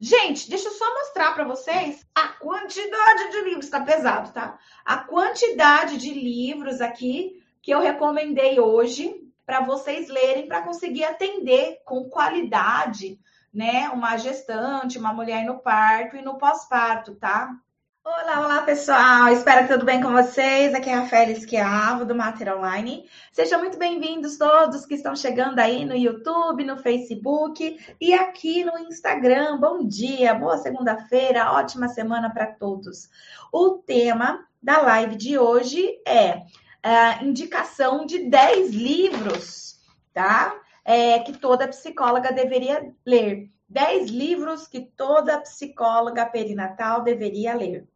Gente, 0.00 0.48
deixa 0.48 0.68
eu 0.68 0.72
só 0.72 0.94
mostrar 0.94 1.34
para 1.34 1.44
vocês 1.44 2.06
a 2.14 2.28
quantidade 2.28 3.30
de 3.32 3.42
livros, 3.42 3.68
tá 3.68 3.82
pesado, 3.82 4.32
tá? 4.32 4.58
A 4.82 4.96
quantidade 4.96 5.98
de 5.98 6.14
livros 6.14 6.80
aqui 6.80 7.44
que 7.60 7.70
eu 7.70 7.80
recomendei 7.80 8.58
hoje 8.58 9.14
para 9.44 9.60
vocês 9.60 10.08
lerem 10.08 10.48
para 10.48 10.62
conseguir 10.62 11.04
atender 11.04 11.82
com 11.84 12.08
qualidade, 12.08 13.20
né, 13.52 13.90
uma 13.90 14.16
gestante, 14.16 14.96
uma 14.96 15.12
mulher 15.12 15.44
no 15.44 15.58
parto 15.58 16.16
e 16.16 16.22
no 16.22 16.38
pós-parto, 16.38 17.16
tá? 17.16 17.54
Olá, 18.02 18.40
olá 18.40 18.62
pessoal, 18.62 19.28
espero 19.28 19.66
que 19.66 19.74
tudo 19.74 19.84
bem 19.84 20.00
com 20.02 20.10
vocês. 20.10 20.74
Aqui 20.74 20.88
é 20.88 20.94
a 20.94 21.00
Rafaela 21.00 21.32
Esquiavo 21.32 22.06
do 22.06 22.14
Mater 22.14 22.56
Online. 22.56 23.06
Sejam 23.30 23.60
muito 23.60 23.76
bem-vindos 23.76 24.38
todos 24.38 24.86
que 24.86 24.94
estão 24.94 25.14
chegando 25.14 25.58
aí 25.58 25.84
no 25.84 25.94
YouTube, 25.94 26.64
no 26.64 26.78
Facebook 26.78 27.78
e 28.00 28.14
aqui 28.14 28.64
no 28.64 28.78
Instagram. 28.78 29.58
Bom 29.58 29.86
dia, 29.86 30.32
boa 30.32 30.56
segunda-feira, 30.56 31.52
ótima 31.52 31.88
semana 31.88 32.32
para 32.32 32.46
todos. 32.46 33.10
O 33.52 33.72
tema 33.72 34.48
da 34.62 34.80
live 34.80 35.16
de 35.16 35.38
hoje 35.38 36.00
é 36.08 36.42
a 36.82 37.22
indicação 37.22 38.06
de 38.06 38.30
10 38.30 38.70
livros, 38.70 39.78
tá? 40.14 40.58
É, 40.86 41.18
que 41.18 41.36
toda 41.36 41.68
psicóloga 41.68 42.32
deveria 42.32 42.94
ler. 43.04 43.50
10 43.70 44.10
livros 44.10 44.66
que 44.66 44.80
toda 44.80 45.40
psicóloga 45.40 46.26
perinatal 46.26 47.02
deveria 47.04 47.54
ler. 47.54 47.86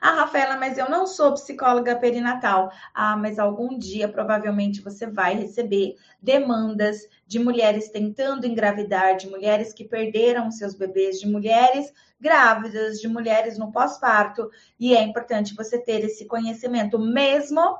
Ah, 0.00 0.12
Rafaela, 0.12 0.56
mas 0.56 0.78
eu 0.78 0.88
não 0.88 1.06
sou 1.06 1.34
psicóloga 1.34 1.96
perinatal. 1.96 2.70
Ah, 2.94 3.16
mas 3.16 3.38
algum 3.38 3.76
dia 3.76 4.08
provavelmente 4.08 4.80
você 4.80 5.06
vai 5.06 5.34
receber 5.34 5.96
demandas 6.22 7.08
de 7.26 7.38
mulheres 7.38 7.90
tentando 7.90 8.46
engravidar, 8.46 9.16
de 9.16 9.28
mulheres 9.28 9.72
que 9.72 9.84
perderam 9.84 10.50
seus 10.52 10.74
bebês, 10.74 11.18
de 11.18 11.26
mulheres 11.26 11.92
grávidas, 12.20 13.00
de 13.00 13.08
mulheres 13.08 13.58
no 13.58 13.72
pós-parto. 13.72 14.48
E 14.78 14.94
é 14.96 15.02
importante 15.02 15.54
você 15.54 15.78
ter 15.78 16.04
esse 16.04 16.26
conhecimento, 16.26 16.98
mesmo 16.98 17.76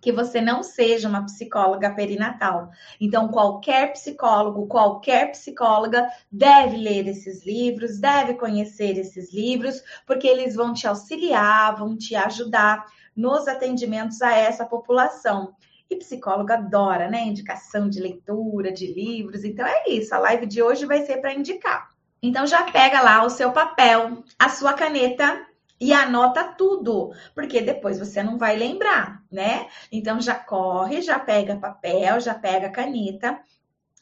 que 0.00 0.12
você 0.12 0.40
não 0.40 0.62
seja 0.62 1.08
uma 1.08 1.24
psicóloga 1.24 1.90
perinatal. 1.90 2.70
Então, 3.00 3.28
qualquer 3.28 3.92
psicólogo, 3.92 4.66
qualquer 4.66 5.32
psicóloga 5.32 6.08
deve 6.30 6.76
ler 6.76 7.08
esses 7.08 7.44
livros, 7.44 7.98
deve 7.98 8.34
conhecer 8.34 8.96
esses 8.98 9.32
livros, 9.32 9.82
porque 10.06 10.26
eles 10.26 10.54
vão 10.54 10.72
te 10.72 10.86
auxiliar, 10.86 11.76
vão 11.76 11.96
te 11.96 12.14
ajudar 12.14 12.84
nos 13.16 13.48
atendimentos 13.48 14.22
a 14.22 14.32
essa 14.32 14.64
população. 14.64 15.54
E 15.90 15.96
psicólogo 15.96 16.52
adora, 16.52 17.08
né? 17.08 17.22
Indicação 17.24 17.88
de 17.88 17.98
leitura, 17.98 18.70
de 18.70 18.86
livros. 18.86 19.42
Então 19.42 19.66
é 19.66 19.88
isso. 19.88 20.14
A 20.14 20.18
live 20.18 20.46
de 20.46 20.62
hoje 20.62 20.84
vai 20.84 21.04
ser 21.04 21.16
para 21.16 21.32
indicar. 21.32 21.88
Então 22.22 22.46
já 22.46 22.64
pega 22.70 23.00
lá 23.00 23.24
o 23.24 23.30
seu 23.30 23.52
papel, 23.52 24.22
a 24.38 24.48
sua 24.48 24.74
caneta 24.74 25.47
e 25.80 25.92
anota 25.92 26.44
tudo, 26.44 27.12
porque 27.34 27.60
depois 27.60 27.98
você 27.98 28.22
não 28.22 28.36
vai 28.36 28.56
lembrar, 28.56 29.22
né? 29.30 29.68
Então 29.92 30.20
já 30.20 30.34
corre, 30.34 31.02
já 31.02 31.18
pega 31.18 31.56
papel, 31.56 32.20
já 32.20 32.34
pega 32.34 32.70
caneta 32.70 33.38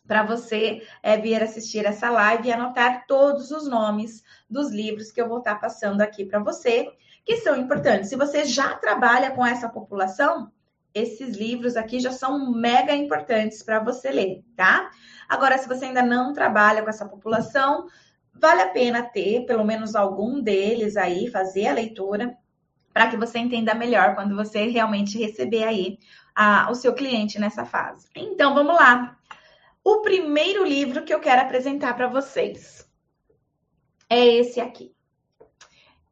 para 0.07 0.23
você 0.23 0.83
é, 1.03 1.17
vir 1.17 1.43
assistir 1.43 1.85
essa 1.85 2.09
live 2.11 2.49
e 2.49 2.53
anotar 2.53 3.07
todos 3.07 3.51
os 3.51 3.69
nomes 3.69 4.23
dos 4.49 4.71
livros 4.71 5.11
que 5.11 5.21
eu 5.21 5.29
vou 5.29 5.39
estar 5.39 5.57
passando 5.57 6.01
aqui 6.01 6.25
para 6.25 6.39
você, 6.39 6.89
que 7.25 7.39
são 7.39 7.57
importantes. 7.57 8.09
Se 8.09 8.17
você 8.17 8.45
já 8.45 8.75
trabalha 8.75 9.33
com 9.33 9.45
essa 9.45 9.69
população, 9.69 10.51
esses 10.95 11.37
livros 11.37 11.77
aqui 11.77 12.01
já 12.01 12.11
são 12.11 12.53
mega 12.53 12.95
importantes 12.95 13.63
para 13.63 13.81
você 13.81 14.11
ler, 14.11 14.43
tá? 14.57 14.91
Agora, 15.29 15.59
se 15.59 15.69
você 15.69 15.87
ainda 15.87 16.03
não 16.03 16.33
trabalha 16.33 16.83
com 16.83 16.89
essa 16.89 17.07
população, 17.07 17.87
vale 18.41 18.63
a 18.63 18.69
pena 18.69 19.03
ter 19.03 19.47
pelo 19.47 19.65
menos 19.65 19.95
algum 19.95 20.41
deles 20.41 20.97
aí, 20.97 21.31
fazer 21.31 21.67
a 21.69 21.75
leitura, 21.75 22.37
para 22.93 23.09
que 23.09 23.17
você 23.17 23.39
entenda 23.39 23.75
melhor 23.75 24.15
quando 24.15 24.35
você 24.35 24.67
realmente 24.69 25.19
receber 25.19 25.65
aí 25.65 25.99
a, 26.35 26.71
o 26.71 26.75
seu 26.75 26.95
cliente 26.95 27.39
nessa 27.39 27.65
fase. 27.65 28.09
Então, 28.15 28.55
vamos 28.55 28.75
lá. 28.75 29.19
O 29.85 30.01
primeiro 30.01 30.65
livro 30.65 31.05
que 31.05 31.13
eu 31.13 31.21
quero 31.21 31.43
apresentar 31.43 31.95
para 31.95 32.09
vocês 32.09 32.91
é 34.09 34.27
esse 34.27 34.61
aqui. 34.61 34.95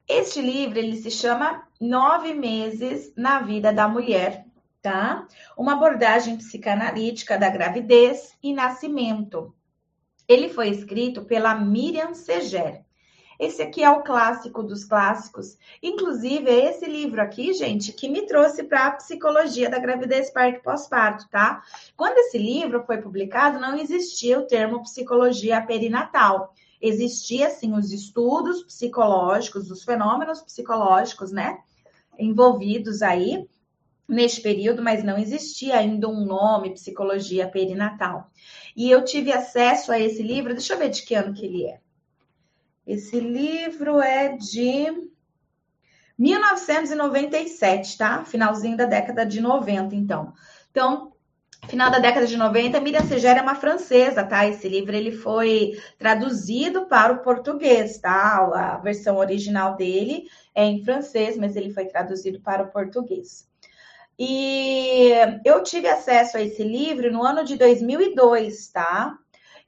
Este 0.06 0.40
livro 0.40 0.78
ele 0.78 0.96
se 0.96 1.10
chama 1.10 1.66
Nove 1.80 2.34
Meses 2.34 3.12
na 3.16 3.40
Vida 3.40 3.72
da 3.72 3.88
Mulher, 3.88 4.44
tá? 4.82 5.26
Uma 5.56 5.72
abordagem 5.72 6.36
psicanalítica 6.36 7.38
da 7.38 7.48
gravidez 7.48 8.36
e 8.42 8.52
nascimento. 8.52 9.54
Ele 10.26 10.48
foi 10.48 10.68
escrito 10.68 11.24
pela 11.24 11.54
Miriam 11.54 12.14
Seger. 12.14 12.84
Esse 13.38 13.62
aqui 13.62 13.82
é 13.82 13.90
o 13.90 14.02
clássico 14.02 14.62
dos 14.62 14.84
clássicos. 14.84 15.58
Inclusive, 15.82 16.48
é 16.48 16.70
esse 16.70 16.86
livro 16.86 17.20
aqui, 17.20 17.52
gente, 17.52 17.92
que 17.92 18.08
me 18.08 18.26
trouxe 18.26 18.62
para 18.62 18.86
a 18.86 18.92
psicologia 18.92 19.68
da 19.68 19.78
gravidez, 19.78 20.30
parto 20.30 20.62
pós-parto, 20.62 21.28
tá? 21.28 21.62
Quando 21.96 22.18
esse 22.18 22.38
livro 22.38 22.84
foi 22.84 22.98
publicado, 22.98 23.58
não 23.58 23.76
existia 23.76 24.38
o 24.38 24.46
termo 24.46 24.82
psicologia 24.82 25.60
perinatal. 25.60 26.54
Existia, 26.80 27.50
sim, 27.50 27.74
os 27.74 27.92
estudos 27.92 28.62
psicológicos, 28.62 29.70
os 29.70 29.82
fenômenos 29.82 30.40
psicológicos, 30.40 31.32
né? 31.32 31.58
Envolvidos 32.18 33.02
aí 33.02 33.48
neste 34.08 34.40
período, 34.40 34.82
mas 34.82 35.02
não 35.02 35.18
existia 35.18 35.76
ainda 35.78 36.08
um 36.08 36.24
nome 36.24 36.74
psicologia 36.74 37.48
perinatal. 37.48 38.30
E 38.76 38.90
eu 38.90 39.04
tive 39.04 39.32
acesso 39.32 39.92
a 39.92 39.98
esse 39.98 40.22
livro, 40.22 40.52
deixa 40.52 40.74
eu 40.74 40.78
ver 40.78 40.90
de 40.90 41.02
que 41.02 41.14
ano 41.14 41.34
que 41.34 41.46
ele 41.46 41.66
é. 41.66 41.80
Esse 42.86 43.18
livro 43.18 44.00
é 44.00 44.36
de 44.36 45.10
1997, 46.18 47.96
tá? 47.96 48.24
Finalzinho 48.24 48.76
da 48.76 48.84
década 48.84 49.24
de 49.24 49.40
90, 49.40 49.94
então. 49.94 50.34
Então, 50.70 51.12
final 51.66 51.90
da 51.90 51.98
década 51.98 52.26
de 52.26 52.36
90, 52.36 52.78
Miriam 52.80 53.04
Segera 53.04 53.40
é 53.40 53.42
uma 53.42 53.54
francesa, 53.54 54.22
tá? 54.22 54.46
Esse 54.46 54.68
livro 54.68 54.94
ele 54.94 55.12
foi 55.12 55.72
traduzido 55.98 56.86
para 56.86 57.14
o 57.14 57.22
português, 57.22 57.98
tá? 57.98 58.36
A 58.54 58.78
versão 58.78 59.16
original 59.16 59.76
dele 59.76 60.28
é 60.54 60.64
em 60.64 60.84
francês, 60.84 61.36
mas 61.36 61.56
ele 61.56 61.72
foi 61.72 61.86
traduzido 61.86 62.40
para 62.40 62.62
o 62.62 62.70
português. 62.70 63.48
E 64.18 65.10
eu 65.44 65.62
tive 65.62 65.88
acesso 65.88 66.36
a 66.36 66.42
esse 66.42 66.62
livro 66.62 67.12
no 67.12 67.22
ano 67.22 67.44
de 67.44 67.56
2002, 67.56 68.68
tá? 68.68 69.18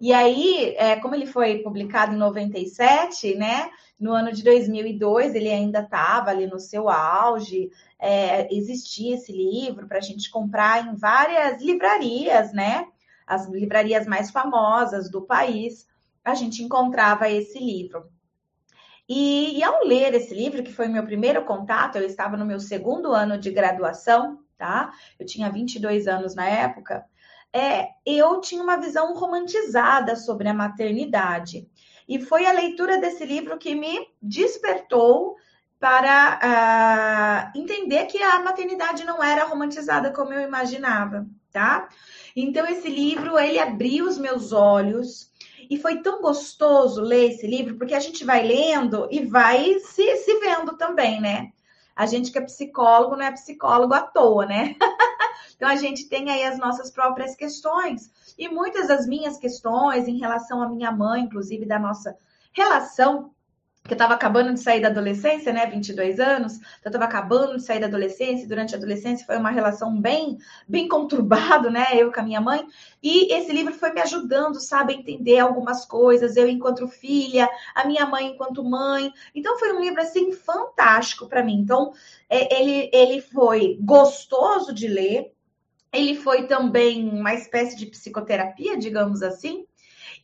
E 0.00 0.12
aí, 0.12 0.74
é, 0.76 0.96
como 0.96 1.14
ele 1.14 1.26
foi 1.26 1.58
publicado 1.58 2.14
em 2.14 2.18
97, 2.18 3.34
né? 3.34 3.70
No 3.98 4.12
ano 4.12 4.30
de 4.30 4.44
2002, 4.44 5.34
ele 5.34 5.50
ainda 5.50 5.80
estava 5.80 6.30
ali 6.30 6.46
no 6.46 6.60
seu 6.60 6.88
auge. 6.88 7.70
É, 7.98 8.54
existia 8.54 9.14
esse 9.14 9.32
livro 9.32 9.88
para 9.88 9.98
a 9.98 10.02
gente 10.02 10.30
comprar 10.30 10.86
em 10.86 10.94
várias 10.94 11.62
livrarias, 11.62 12.52
né? 12.52 12.86
As 13.26 13.48
livrarias 13.48 14.06
mais 14.06 14.30
famosas 14.30 15.10
do 15.10 15.22
país, 15.22 15.88
a 16.22 16.34
gente 16.34 16.62
encontrava 16.62 17.30
esse 17.30 17.58
livro. 17.58 18.04
E, 19.08 19.58
e, 19.58 19.62
ao 19.62 19.84
ler 19.84 20.14
esse 20.14 20.34
livro, 20.34 20.62
que 20.62 20.72
foi 20.72 20.88
meu 20.88 21.04
primeiro 21.04 21.44
contato, 21.44 21.96
eu 21.96 22.04
estava 22.04 22.36
no 22.36 22.44
meu 22.44 22.58
segundo 22.58 23.12
ano 23.12 23.38
de 23.38 23.50
graduação, 23.50 24.40
tá? 24.58 24.92
Eu 25.18 25.24
tinha 25.24 25.50
22 25.50 26.08
anos 26.08 26.34
na 26.34 26.48
época. 26.48 27.04
É, 27.52 27.90
eu 28.04 28.40
tinha 28.40 28.62
uma 28.62 28.76
visão 28.76 29.14
romantizada 29.14 30.16
sobre 30.16 30.48
a 30.48 30.54
maternidade. 30.54 31.68
E 32.08 32.20
foi 32.20 32.46
a 32.46 32.52
leitura 32.52 32.98
desse 32.98 33.24
livro 33.24 33.58
que 33.58 33.74
me 33.74 34.08
despertou 34.20 35.36
para 35.78 37.52
uh, 37.54 37.58
entender 37.58 38.06
que 38.06 38.22
a 38.22 38.40
maternidade 38.40 39.04
não 39.04 39.22
era 39.22 39.44
romantizada 39.44 40.10
como 40.10 40.32
eu 40.32 40.40
imaginava, 40.40 41.26
tá? 41.52 41.88
Então 42.34 42.66
esse 42.66 42.88
livro 42.88 43.38
ele 43.38 43.58
abriu 43.58 44.06
os 44.06 44.18
meus 44.18 44.52
olhos 44.52 45.30
e 45.70 45.78
foi 45.78 46.02
tão 46.02 46.20
gostoso 46.20 47.00
ler 47.00 47.30
esse 47.30 47.46
livro, 47.46 47.76
porque 47.76 47.94
a 47.94 48.00
gente 48.00 48.24
vai 48.24 48.46
lendo 48.46 49.08
e 49.10 49.24
vai 49.24 49.78
se, 49.80 50.16
se 50.16 50.38
vendo 50.38 50.76
também, 50.76 51.20
né? 51.20 51.52
A 51.94 52.06
gente 52.06 52.30
que 52.30 52.38
é 52.38 52.42
psicólogo 52.42 53.16
não 53.16 53.24
é 53.24 53.32
psicólogo 53.32 53.94
à 53.94 54.02
toa, 54.02 54.44
né? 54.46 54.76
então 55.56 55.68
a 55.68 55.76
gente 55.76 56.08
tem 56.08 56.30
aí 56.30 56.44
as 56.44 56.58
nossas 56.58 56.90
próprias 56.90 57.34
questões. 57.34 58.10
E 58.38 58.48
muitas 58.48 58.88
das 58.88 59.06
minhas 59.06 59.38
questões 59.38 60.06
em 60.06 60.18
relação 60.18 60.62
à 60.62 60.68
minha 60.68 60.92
mãe, 60.92 61.22
inclusive 61.22 61.64
da 61.64 61.78
nossa 61.78 62.16
relação 62.52 63.30
que 63.86 63.92
eu 63.92 63.96
estava 63.96 64.14
acabando 64.14 64.52
de 64.52 64.60
sair 64.60 64.80
da 64.80 64.88
adolescência, 64.88 65.52
né, 65.52 65.66
22 65.66 66.18
anos, 66.20 66.54
então 66.56 66.86
eu 66.86 66.88
estava 66.90 67.04
acabando 67.04 67.56
de 67.56 67.62
sair 67.62 67.80
da 67.80 67.86
adolescência, 67.86 68.48
durante 68.48 68.74
a 68.74 68.78
adolescência 68.78 69.26
foi 69.26 69.36
uma 69.36 69.50
relação 69.50 70.00
bem, 70.00 70.38
bem 70.68 70.88
conturbado, 70.88 71.70
né, 71.70 71.86
eu 71.92 72.12
com 72.12 72.20
a 72.20 72.22
minha 72.22 72.40
mãe, 72.40 72.66
e 73.02 73.32
esse 73.32 73.52
livro 73.52 73.72
foi 73.72 73.92
me 73.92 74.00
ajudando, 74.00 74.60
sabe, 74.60 74.94
a 74.94 74.96
entender 74.96 75.38
algumas 75.38 75.84
coisas, 75.86 76.36
eu 76.36 76.48
enquanto 76.48 76.88
filha, 76.88 77.48
a 77.74 77.86
minha 77.86 78.06
mãe 78.06 78.28
enquanto 78.28 78.64
mãe, 78.64 79.12
então 79.34 79.58
foi 79.58 79.72
um 79.72 79.80
livro, 79.80 80.00
assim, 80.00 80.32
fantástico 80.32 81.28
para 81.28 81.42
mim, 81.42 81.58
então 81.60 81.92
é, 82.28 82.60
ele, 82.60 82.90
ele 82.92 83.20
foi 83.20 83.78
gostoso 83.80 84.72
de 84.72 84.88
ler, 84.88 85.32
ele 85.92 86.14
foi 86.14 86.46
também 86.46 87.08
uma 87.08 87.32
espécie 87.32 87.76
de 87.76 87.86
psicoterapia, 87.86 88.76
digamos 88.76 89.22
assim, 89.22 89.64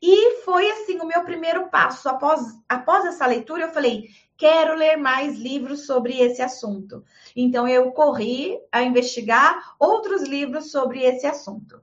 E 0.03 0.41
foi 0.41 0.69
assim 0.69 0.99
o 0.99 1.07
meu 1.07 1.23
primeiro 1.23 1.69
passo. 1.69 2.09
Após, 2.09 2.41
após 2.69 3.05
essa 3.05 3.25
leitura, 3.25 3.63
eu 3.63 3.73
falei: 3.73 4.09
quero 4.37 4.75
ler 4.75 4.97
mais 4.97 5.39
livros 5.39 5.87
sobre 5.87 6.19
esse 6.19 6.43
assunto. 6.43 7.05
Então, 7.37 7.69
eu 7.69 7.93
corri 7.93 8.59
a 8.73 8.83
investigar 8.83 9.77
outros 9.79 10.23
livros 10.23 10.73
sobre 10.73 11.05
esse 11.05 11.25
assunto. 11.25 11.81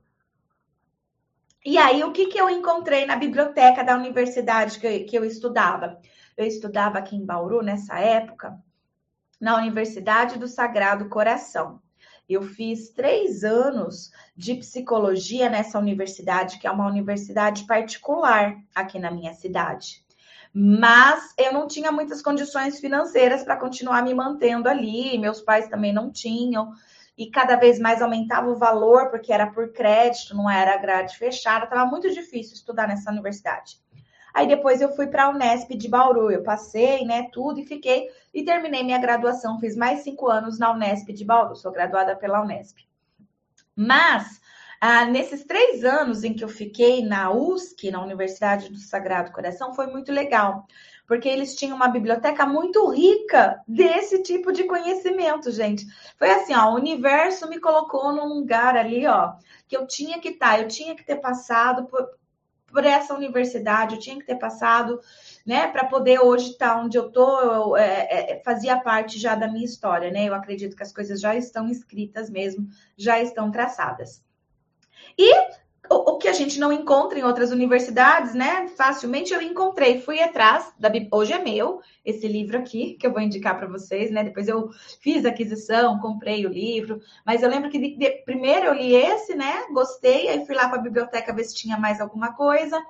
E 1.64 1.78
aí, 1.78 2.04
o 2.04 2.12
que, 2.12 2.26
que 2.26 2.38
eu 2.38 2.50
encontrei 2.50 3.06
na 3.06 3.16
biblioteca 3.16 3.82
da 3.82 3.96
universidade 3.96 4.78
que 4.78 4.86
eu, 4.86 5.06
que 5.06 5.16
eu 5.16 5.24
estudava? 5.24 5.98
Eu 6.36 6.46
estudava 6.46 6.98
aqui 6.98 7.16
em 7.16 7.24
Bauru 7.24 7.62
nessa 7.62 7.98
época, 7.98 8.58
na 9.40 9.56
Universidade 9.56 10.38
do 10.38 10.46
Sagrado 10.46 11.08
Coração. 11.08 11.80
Eu 12.30 12.42
fiz 12.42 12.90
três 12.90 13.42
anos 13.42 14.12
de 14.36 14.54
psicologia 14.54 15.50
nessa 15.50 15.80
universidade, 15.80 16.60
que 16.60 16.66
é 16.68 16.70
uma 16.70 16.86
universidade 16.86 17.64
particular 17.66 18.56
aqui 18.72 19.00
na 19.00 19.10
minha 19.10 19.34
cidade. 19.34 20.04
Mas 20.54 21.34
eu 21.36 21.52
não 21.52 21.66
tinha 21.66 21.90
muitas 21.90 22.22
condições 22.22 22.78
financeiras 22.78 23.42
para 23.42 23.56
continuar 23.56 24.04
me 24.04 24.14
mantendo 24.14 24.68
ali, 24.68 25.18
meus 25.18 25.40
pais 25.40 25.66
também 25.66 25.92
não 25.92 26.08
tinham, 26.08 26.72
e 27.18 27.28
cada 27.28 27.56
vez 27.56 27.80
mais 27.80 28.00
aumentava 28.00 28.48
o 28.48 28.56
valor, 28.56 29.10
porque 29.10 29.32
era 29.32 29.48
por 29.48 29.72
crédito, 29.72 30.36
não 30.36 30.48
era 30.48 30.76
grade 30.76 31.18
fechada, 31.18 31.64
estava 31.64 31.84
muito 31.84 32.08
difícil 32.12 32.54
estudar 32.54 32.86
nessa 32.86 33.10
universidade. 33.10 33.80
Aí 34.32 34.46
depois 34.46 34.80
eu 34.80 34.94
fui 34.94 35.06
para 35.06 35.24
a 35.24 35.30
Unesp 35.30 35.70
de 35.76 35.88
Bauru, 35.88 36.30
eu 36.30 36.42
passei, 36.42 37.04
né, 37.04 37.28
tudo 37.32 37.60
e 37.60 37.66
fiquei 37.66 38.08
e 38.32 38.44
terminei 38.44 38.82
minha 38.82 38.98
graduação. 38.98 39.58
Fiz 39.58 39.76
mais 39.76 40.00
cinco 40.00 40.28
anos 40.28 40.58
na 40.58 40.72
Unesp 40.72 41.12
de 41.12 41.24
Bauru, 41.24 41.56
sou 41.56 41.72
graduada 41.72 42.16
pela 42.16 42.42
Unesp. 42.42 42.78
Mas 43.74 44.40
ah, 44.80 45.04
nesses 45.04 45.44
três 45.44 45.84
anos 45.84 46.24
em 46.24 46.32
que 46.32 46.42
eu 46.42 46.48
fiquei 46.48 47.04
na 47.04 47.30
USC, 47.30 47.90
na 47.90 48.02
Universidade 48.02 48.70
do 48.70 48.78
Sagrado 48.78 49.30
Coração, 49.30 49.74
foi 49.74 49.86
muito 49.86 50.10
legal, 50.10 50.66
porque 51.06 51.28
eles 51.28 51.54
tinham 51.54 51.76
uma 51.76 51.88
biblioteca 51.88 52.46
muito 52.46 52.88
rica 52.88 53.60
desse 53.68 54.22
tipo 54.22 54.50
de 54.50 54.64
conhecimento, 54.64 55.52
gente. 55.52 55.84
Foi 56.16 56.30
assim, 56.30 56.54
ó, 56.54 56.70
o 56.70 56.76
universo 56.76 57.46
me 57.46 57.60
colocou 57.60 58.10
num 58.14 58.26
lugar 58.26 58.74
ali, 58.74 59.06
ó, 59.06 59.34
que 59.68 59.76
eu 59.76 59.86
tinha 59.86 60.18
que 60.18 60.30
estar, 60.30 60.56
tá, 60.56 60.60
eu 60.62 60.68
tinha 60.68 60.94
que 60.94 61.04
ter 61.04 61.16
passado 61.16 61.84
por, 61.84 62.08
por 62.72 62.84
essa 62.84 63.14
universidade, 63.14 63.94
eu 63.94 64.00
tinha 64.00 64.18
que 64.18 64.26
ter 64.26 64.36
passado, 64.36 65.00
né, 65.44 65.66
para 65.68 65.84
poder 65.84 66.20
hoje 66.20 66.50
estar 66.50 66.74
tá 66.74 66.80
onde 66.80 66.96
eu 66.96 67.10
tô, 67.10 67.40
eu, 67.40 67.76
é, 67.76 68.32
é, 68.32 68.42
fazia 68.44 68.78
parte 68.78 69.18
já 69.18 69.34
da 69.34 69.48
minha 69.48 69.64
história, 69.64 70.10
né? 70.10 70.28
Eu 70.28 70.34
acredito 70.34 70.76
que 70.76 70.82
as 70.82 70.92
coisas 70.92 71.20
já 71.20 71.34
estão 71.34 71.68
escritas 71.68 72.30
mesmo, 72.30 72.68
já 72.96 73.20
estão 73.20 73.50
traçadas. 73.50 74.22
E 75.18 75.32
o, 75.90 76.12
o, 76.12 76.18
que 76.18 76.28
a 76.28 76.32
gente 76.32 76.60
não 76.60 76.72
encontra 76.72 77.18
em 77.18 77.24
outras 77.24 77.50
universidades, 77.50 78.32
né? 78.32 78.68
Facilmente 78.68 79.34
eu 79.34 79.42
encontrei, 79.42 80.00
fui 80.00 80.22
atrás 80.22 80.72
da 80.78 80.88
hoje 81.10 81.32
é 81.32 81.42
meu 81.42 81.80
esse 82.04 82.28
livro 82.28 82.56
aqui 82.56 82.94
que 82.94 83.04
eu 83.04 83.12
vou 83.12 83.20
indicar 83.20 83.58
para 83.58 83.66
vocês, 83.66 84.08
né? 84.08 84.22
Depois 84.22 84.46
eu 84.46 84.70
fiz 85.00 85.24
a 85.24 85.30
aquisição, 85.30 85.98
comprei 85.98 86.46
o 86.46 86.48
livro, 86.48 87.00
mas 87.26 87.42
eu 87.42 87.50
lembro 87.50 87.68
que 87.68 87.78
de, 87.78 87.96
de, 87.96 88.10
primeiro 88.24 88.66
eu 88.66 88.74
li 88.74 88.94
esse, 88.94 89.34
né? 89.34 89.66
Gostei, 89.72 90.28
aí 90.28 90.46
fui 90.46 90.54
lá 90.54 90.68
para 90.68 90.78
a 90.78 90.82
biblioteca 90.82 91.34
ver 91.34 91.42
se 91.42 91.56
tinha 91.56 91.76
mais 91.76 92.00
alguma 92.00 92.34
coisa. 92.34 92.80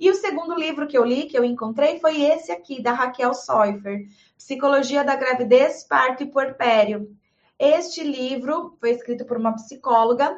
E 0.00 0.10
o 0.10 0.14
segundo 0.14 0.54
livro 0.56 0.88
que 0.88 0.98
eu 0.98 1.04
li, 1.04 1.26
que 1.26 1.38
eu 1.38 1.44
encontrei, 1.44 2.00
foi 2.00 2.22
esse 2.22 2.50
aqui, 2.50 2.82
da 2.82 2.92
Raquel 2.92 3.34
Soifer, 3.34 4.06
Psicologia 4.36 5.04
da 5.04 5.14
Gravidez, 5.14 5.84
Parto 5.84 6.24
e 6.24 6.26
Porpério. 6.26 7.08
Este 7.56 8.02
livro 8.02 8.76
foi 8.80 8.90
escrito 8.90 9.24
por 9.24 9.36
uma 9.36 9.54
psicóloga 9.54 10.36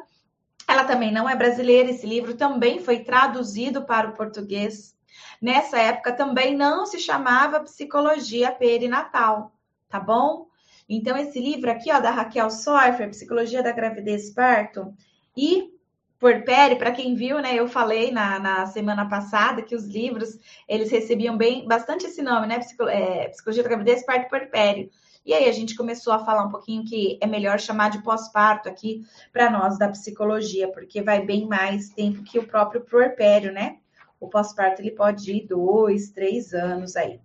ela 0.71 0.85
também 0.85 1.11
não 1.11 1.29
é 1.29 1.35
brasileira, 1.35 1.89
esse 1.89 2.07
livro 2.07 2.35
também 2.35 2.79
foi 2.79 2.99
traduzido 2.99 3.83
para 3.83 4.09
o 4.09 4.13
português. 4.13 4.95
Nessa 5.41 5.77
época 5.77 6.13
também 6.13 6.55
não 6.55 6.85
se 6.85 6.97
chamava 6.99 7.59
psicologia 7.59 8.51
perinatal, 8.51 9.51
tá 9.89 9.99
bom? 9.99 10.47
Então, 10.87 11.17
esse 11.17 11.39
livro 11.39 11.69
aqui, 11.69 11.91
ó, 11.91 11.99
da 11.99 12.11
Raquel 12.11 12.49
Soifer, 12.49 13.09
Psicologia 13.09 13.61
da 13.61 13.71
Gravidez 13.71 14.29
e 14.29 14.33
Parto, 14.33 14.93
e 15.35 15.71
Porpério, 16.19 16.77
para 16.77 16.91
quem 16.91 17.15
viu, 17.15 17.39
né, 17.41 17.55
eu 17.55 17.67
falei 17.67 18.11
na, 18.11 18.39
na 18.39 18.65
semana 18.67 19.09
passada 19.09 19.63
que 19.63 19.75
os 19.75 19.85
livros, 19.87 20.37
eles 20.67 20.91
recebiam 20.91 21.35
bem, 21.35 21.67
bastante 21.67 22.05
esse 22.05 22.21
nome, 22.21 22.45
né, 22.47 22.59
é, 22.89 23.27
Psicologia 23.29 23.63
da 23.63 23.69
Gravidez, 23.69 24.05
Parto 24.05 24.27
e 24.27 24.29
Porpério. 24.29 24.89
E 25.25 25.33
aí 25.33 25.47
a 25.47 25.51
gente 25.51 25.75
começou 25.75 26.13
a 26.13 26.25
falar 26.25 26.43
um 26.45 26.49
pouquinho 26.49 26.83
que 26.83 27.19
é 27.21 27.27
melhor 27.27 27.59
chamar 27.59 27.89
de 27.89 28.01
pós-parto 28.01 28.67
aqui 28.67 29.05
para 29.31 29.51
nós 29.51 29.77
da 29.77 29.87
psicologia, 29.89 30.71
porque 30.71 31.01
vai 31.01 31.23
bem 31.23 31.47
mais 31.47 31.89
tempo 31.89 32.23
que 32.23 32.39
o 32.39 32.47
próprio 32.47 32.81
puerpério, 32.81 33.51
né? 33.51 33.77
O 34.19 34.27
pós-parto 34.27 34.81
ele 34.81 34.91
pode 34.91 35.31
ir 35.31 35.47
dois, 35.47 36.09
três 36.09 36.53
anos 36.53 36.95
aí. 36.95 37.19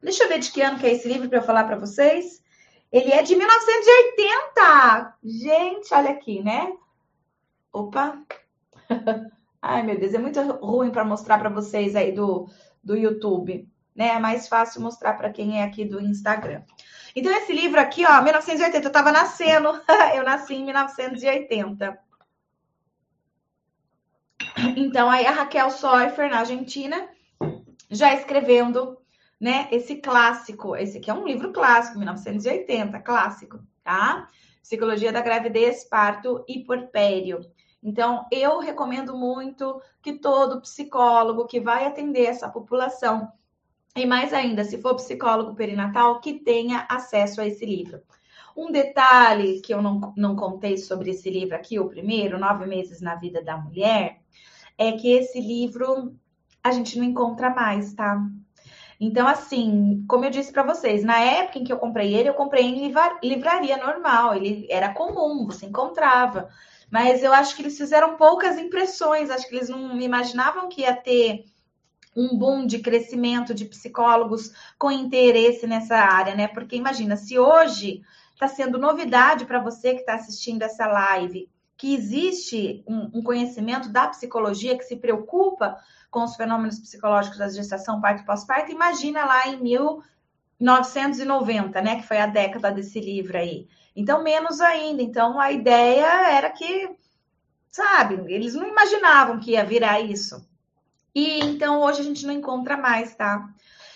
Deixa 0.00 0.24
eu 0.24 0.28
ver 0.28 0.38
de 0.38 0.52
que 0.52 0.62
ano 0.62 0.78
que 0.78 0.86
é 0.86 0.92
esse 0.92 1.08
livro 1.08 1.28
para 1.28 1.38
eu 1.38 1.42
falar 1.42 1.64
para 1.64 1.76
vocês. 1.76 2.42
Ele 2.90 3.10
é 3.10 3.22
de 3.22 3.34
1980! 3.34 5.16
Gente, 5.24 5.92
olha 5.92 6.10
aqui, 6.10 6.42
né? 6.42 6.72
Opa! 7.72 8.22
Ai, 9.60 9.82
meu 9.82 9.98
Deus, 9.98 10.14
é 10.14 10.18
muito 10.18 10.40
ruim 10.40 10.90
para 10.90 11.04
mostrar 11.04 11.38
para 11.38 11.50
vocês 11.50 11.96
aí 11.96 12.12
do, 12.12 12.48
do 12.82 12.96
YouTube, 12.96 13.68
né? 13.94 14.08
É 14.10 14.18
mais 14.18 14.48
fácil 14.48 14.80
mostrar 14.80 15.14
para 15.14 15.30
quem 15.30 15.60
é 15.60 15.64
aqui 15.64 15.84
do 15.84 16.00
Instagram. 16.00 16.62
Então, 17.18 17.32
esse 17.32 17.52
livro 17.52 17.80
aqui, 17.80 18.06
ó, 18.06 18.22
1980, 18.22 18.78
eu 18.78 18.86
estava 18.86 19.10
nascendo, 19.10 19.70
eu 20.14 20.22
nasci 20.22 20.54
em 20.54 20.64
1980. 20.64 21.98
Então, 24.76 25.10
aí 25.10 25.26
a 25.26 25.32
Raquel 25.32 25.68
Soifer, 25.72 26.30
na 26.30 26.38
Argentina, 26.38 27.08
já 27.90 28.14
escrevendo, 28.14 28.96
né, 29.40 29.66
esse 29.72 29.96
clássico. 29.96 30.76
Esse 30.76 30.98
aqui 30.98 31.10
é 31.10 31.14
um 31.14 31.26
livro 31.26 31.52
clássico, 31.52 31.98
1980, 31.98 33.00
clássico, 33.00 33.58
tá? 33.82 34.28
Psicologia 34.62 35.10
da 35.10 35.20
Gravidez, 35.20 35.82
Parto 35.82 36.44
e 36.46 36.62
Porpério. 36.62 37.40
Então, 37.82 38.28
eu 38.30 38.60
recomendo 38.60 39.16
muito 39.16 39.82
que 40.00 40.12
todo 40.12 40.60
psicólogo 40.60 41.48
que 41.48 41.58
vai 41.58 41.84
atender 41.84 42.26
essa 42.26 42.48
população 42.48 43.32
e 43.96 44.06
mais 44.06 44.32
ainda, 44.32 44.64
se 44.64 44.80
for 44.80 44.94
psicólogo 44.94 45.54
perinatal, 45.54 46.20
que 46.20 46.34
tenha 46.34 46.86
acesso 46.88 47.40
a 47.40 47.46
esse 47.46 47.64
livro. 47.66 48.00
Um 48.56 48.70
detalhe 48.70 49.60
que 49.60 49.72
eu 49.72 49.80
não, 49.80 50.12
não 50.16 50.36
contei 50.36 50.76
sobre 50.76 51.10
esse 51.10 51.30
livro 51.30 51.54
aqui, 51.54 51.78
o 51.78 51.88
primeiro, 51.88 52.38
Nove 52.38 52.66
Meses 52.66 53.00
na 53.00 53.14
Vida 53.14 53.42
da 53.42 53.56
Mulher, 53.56 54.20
é 54.76 54.92
que 54.92 55.12
esse 55.12 55.40
livro 55.40 56.14
a 56.62 56.72
gente 56.72 56.98
não 56.98 57.04
encontra 57.04 57.50
mais, 57.50 57.94
tá? 57.94 58.20
Então, 59.00 59.28
assim, 59.28 60.04
como 60.08 60.24
eu 60.24 60.30
disse 60.30 60.52
para 60.52 60.64
vocês, 60.64 61.04
na 61.04 61.20
época 61.20 61.58
em 61.58 61.64
que 61.64 61.72
eu 61.72 61.78
comprei 61.78 62.14
ele, 62.14 62.28
eu 62.28 62.34
comprei 62.34 62.64
em 62.64 62.92
livraria 63.22 63.76
normal, 63.76 64.34
ele 64.34 64.66
era 64.68 64.92
comum, 64.92 65.46
você 65.46 65.66
encontrava. 65.66 66.48
Mas 66.90 67.22
eu 67.22 67.32
acho 67.32 67.54
que 67.54 67.62
eles 67.62 67.76
fizeram 67.76 68.16
poucas 68.16 68.58
impressões, 68.58 69.30
acho 69.30 69.48
que 69.48 69.54
eles 69.54 69.68
não 69.68 70.00
imaginavam 70.00 70.68
que 70.68 70.80
ia 70.80 70.96
ter 70.96 71.44
um 72.18 72.36
boom 72.36 72.66
de 72.66 72.80
crescimento 72.80 73.54
de 73.54 73.64
psicólogos 73.64 74.52
com 74.76 74.90
interesse 74.90 75.68
nessa 75.68 75.96
área, 75.96 76.34
né? 76.34 76.48
Porque 76.48 76.74
imagina, 76.74 77.16
se 77.16 77.38
hoje 77.38 78.02
está 78.32 78.48
sendo 78.48 78.76
novidade 78.76 79.46
para 79.46 79.62
você 79.62 79.94
que 79.94 80.00
está 80.00 80.14
assistindo 80.14 80.62
essa 80.62 80.88
live, 80.88 81.48
que 81.76 81.94
existe 81.94 82.82
um, 82.88 83.18
um, 83.18 83.22
conhecimento 83.22 83.88
da 83.88 84.08
psicologia 84.08 84.76
que 84.76 84.82
se 84.82 84.96
preocupa 84.96 85.78
com 86.10 86.24
os 86.24 86.34
fenômenos 86.34 86.80
psicológicos 86.80 87.38
da 87.38 87.48
gestação, 87.48 88.00
parto 88.00 88.22
e 88.22 88.26
pós-parto, 88.26 88.72
imagina 88.72 89.24
lá 89.24 89.46
em 89.46 89.62
1990, 89.62 91.80
né? 91.80 92.00
Que 92.00 92.06
foi 92.06 92.18
a 92.18 92.26
década 92.26 92.72
desse 92.72 92.98
livro 92.98 93.38
aí. 93.38 93.68
Então, 93.94 94.24
menos 94.24 94.60
ainda. 94.60 95.02
Então, 95.02 95.38
a 95.38 95.52
ideia 95.52 96.32
era 96.32 96.50
que, 96.50 96.90
sabe, 97.70 98.24
eles 98.32 98.54
não 98.54 98.66
imaginavam 98.66 99.38
que 99.38 99.52
ia 99.52 99.64
virar 99.64 100.00
isso. 100.00 100.47
E 101.18 101.40
então 101.40 101.80
hoje 101.80 102.00
a 102.00 102.04
gente 102.04 102.24
não 102.24 102.32
encontra 102.32 102.76
mais, 102.76 103.12
tá? 103.16 103.52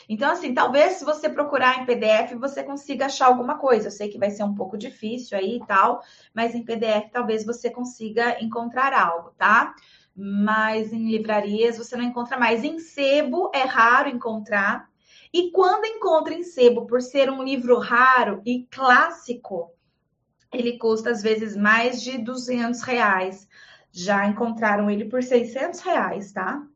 Então, 0.09 0.33
assim, 0.33 0.53
talvez 0.53 0.95
se 0.95 1.05
você 1.05 1.29
procurar 1.29 1.79
em 1.79 1.87
PDF, 1.87 2.35
você 2.35 2.65
consiga 2.65 3.07
achar 3.07 3.27
alguma 3.27 3.59
coisa. 3.59 3.87
Eu 3.87 3.93
sei 3.93 4.09
que 4.09 4.19
vai 4.19 4.29
ser 4.29 4.43
um 4.43 4.57
pouco 4.57 4.77
difícil 4.77 5.39
aí 5.39 5.59
e 5.59 5.65
tal, 5.65 6.03
mas 6.35 6.53
em 6.53 6.65
PDF 6.65 7.13
talvez 7.13 7.47
você 7.47 7.71
consiga 7.71 8.43
encontrar 8.43 8.93
algo, 8.93 9.31
tá? 9.39 9.73
Mas 10.17 10.93
em 10.93 11.09
livrarias 11.09 11.79
você 11.79 11.97
não 11.97 12.03
encontra 12.03 12.37
mais. 12.37 12.65
Em 12.65 12.81
sebo 12.81 13.53
é 13.55 13.63
raro 13.63 14.09
encontrar. 14.09 14.91
E 15.33 15.53
quando 15.53 15.87
encontra 15.87 16.35
em 16.35 16.43
sebo, 16.43 16.87
por 16.87 17.01
ser 17.01 17.31
um 17.31 17.45
livro 17.45 17.79
raro 17.79 18.43
e 18.45 18.67
clássico, 18.69 19.71
ele 20.53 20.77
custa 20.77 21.11
às 21.11 21.23
vezes 21.23 21.57
mais 21.57 22.03
de 22.03 22.19
200 22.19 22.83
reais. 22.83 23.49
Já 23.93 24.27
encontraram 24.27 24.91
ele 24.91 25.05
por 25.05 25.23
600 25.23 25.79
reais, 25.79 26.33
tá? 26.33 26.67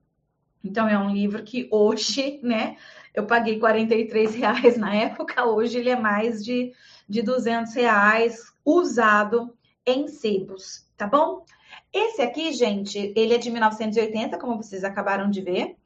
Então, 0.66 0.88
é 0.88 0.98
um 0.98 1.10
livro 1.10 1.42
que 1.42 1.68
hoje, 1.70 2.40
né, 2.42 2.76
eu 3.14 3.26
paguei 3.26 3.58
43 3.58 4.34
reais 4.34 4.76
na 4.76 4.94
época, 4.94 5.46
hoje 5.46 5.78
ele 5.78 5.90
é 5.90 5.96
mais 5.96 6.44
de, 6.44 6.72
de 7.08 7.22
200 7.22 7.72
reais 7.74 8.52
usado 8.64 9.56
em 9.86 10.08
sebos, 10.08 10.86
tá 10.96 11.06
bom? 11.06 11.44
Esse 11.92 12.20
aqui, 12.20 12.52
gente, 12.52 13.12
ele 13.16 13.34
é 13.34 13.38
de 13.38 13.50
1980, 13.50 14.38
como 14.38 14.56
vocês 14.56 14.84
acabaram 14.84 15.30
de 15.30 15.40
ver. 15.40 15.76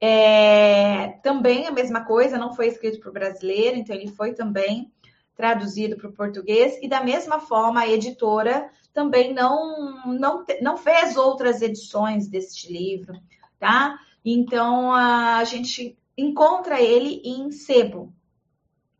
É, 0.00 1.08
também 1.22 1.66
a 1.66 1.72
mesma 1.72 2.04
coisa, 2.04 2.38
não 2.38 2.54
foi 2.54 2.68
escrito 2.68 3.00
para 3.00 3.10
o 3.10 3.12
brasileiro, 3.12 3.76
então 3.76 3.94
ele 3.94 4.08
foi 4.08 4.32
também 4.32 4.90
traduzido 5.36 5.96
para 5.96 6.08
o 6.08 6.12
português, 6.12 6.78
e 6.80 6.88
da 6.88 7.02
mesma 7.02 7.40
forma 7.40 7.80
a 7.80 7.88
editora 7.88 8.70
também 8.92 9.32
não, 9.32 10.06
não, 10.06 10.44
não 10.60 10.76
fez 10.76 11.16
outras 11.16 11.62
edições 11.62 12.28
deste 12.28 12.72
livro, 12.72 13.18
tá? 13.58 13.98
Então 14.24 14.92
a 14.92 15.42
gente 15.44 15.98
encontra 16.16 16.80
ele 16.80 17.22
em 17.24 17.50
sebo, 17.50 18.12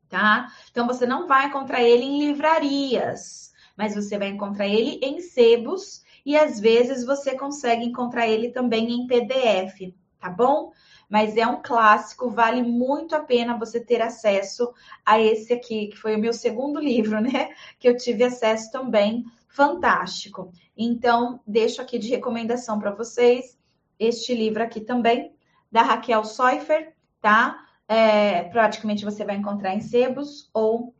tá? 0.09 0.53
Então 0.71 0.87
você 0.87 1.07
não 1.07 1.27
vai 1.27 1.47
encontrar 1.47 1.83
ele 1.83 2.05
em 2.05 2.27
livrarias, 2.27 3.53
mas 3.77 3.95
você 3.95 4.19
vai 4.19 4.29
encontrar 4.29 4.67
ele 4.67 4.99
em 5.03 5.21
sebos 5.21 6.03
e 6.25 6.37
às 6.37 6.59
vezes 6.59 7.05
você 7.05 7.37
consegue 7.37 7.85
encontrar 7.85 8.27
ele 8.29 8.51
também 8.51 8.91
em 8.91 9.07
PDF, 9.07 9.95
tá 10.19 10.31
bom? 10.31 10.73
mas 11.11 11.37
é 11.37 11.45
um 11.45 11.61
clássico, 11.61 12.31
vale 12.31 12.63
muito 12.63 13.17
a 13.17 13.21
pena 13.21 13.59
você 13.59 13.81
ter 13.81 14.01
acesso 14.01 14.73
a 15.05 15.21
esse 15.21 15.53
aqui, 15.53 15.89
que 15.89 15.97
foi 15.97 16.15
o 16.15 16.19
meu 16.21 16.33
segundo 16.33 16.79
livro, 16.81 17.21
né? 17.21 17.53
Que 17.81 17.89
eu 17.89 17.97
tive 17.97 18.23
acesso 18.23 18.71
também, 18.71 19.25
fantástico. 19.49 20.53
Então, 20.79 21.41
deixo 21.45 21.83
aqui 21.83 21.99
de 21.99 22.09
recomendação 22.09 22.79
para 22.79 22.93
vocês 22.93 23.59
este 24.01 24.35
livro 24.35 24.63
aqui 24.63 24.81
também, 24.81 25.33
da 25.71 25.83
Raquel 25.83 26.25
Seufer, 26.25 26.95
tá? 27.21 27.65
É, 27.87 28.45
praticamente 28.45 29.05
você 29.05 29.25
vai 29.25 29.37
encontrar 29.37 29.75
em 29.75 29.81
sebos 29.81 30.49
ou 30.55 30.95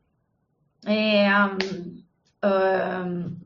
é, 0.85 1.29
um, 1.47 2.03
um, 2.45 3.37